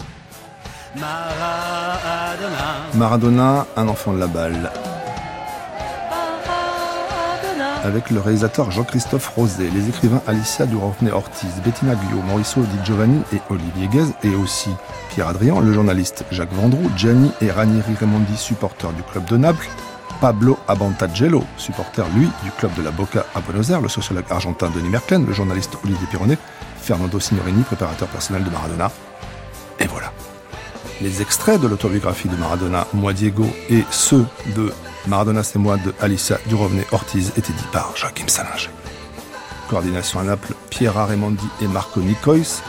[2.94, 4.72] Maradona, un enfant de la balle.
[7.84, 13.22] Avec le réalisateur Jean-Christophe Rosé, les écrivains Alicia Durovne Ortiz, Bettina Guyot, Mauricio Di Giovanni
[13.34, 14.72] et Olivier Guez, et aussi
[15.10, 19.70] Pierre Adrian, le journaliste Jacques Vendroux, Gianni et Ranieri Raimondi, supporters du club de Naples,
[20.22, 24.70] Pablo Abantagello, supporter lui du club de la Boca à Buenos Aires, le sociologue argentin
[24.70, 26.38] Denis Merklen, le journaliste Olivier Pironnet,
[26.82, 28.90] Fernando Signorini, préparateur personnel de Maradona.
[29.80, 30.12] Et voilà.
[31.02, 34.26] Les extraits de l'autobiographie de Maradona, Moi Diego, et ceux
[34.56, 34.72] de
[35.08, 38.70] Maradona c'est moi de Alicia Durovne Ortiz étaient dits par Joachim Salinger.
[39.70, 42.62] Coordination à Naples, Pierre Raimondi et Marco Nicois.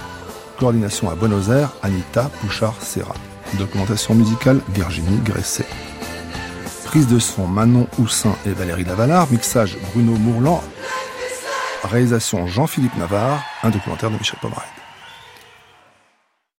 [0.58, 3.14] Coordination à Buenos Aires, Anita Pouchard-Serra.
[3.58, 5.66] Documentation musicale, Virginie Gresset.
[6.84, 9.28] Prise de son, Manon Houssin et Valérie Lavalard.
[9.30, 10.62] Mixage, Bruno Mourlan.
[11.84, 13.40] Réalisation, Jean-Philippe Navarre.
[13.62, 14.75] Un documentaire de Michel Pomerade.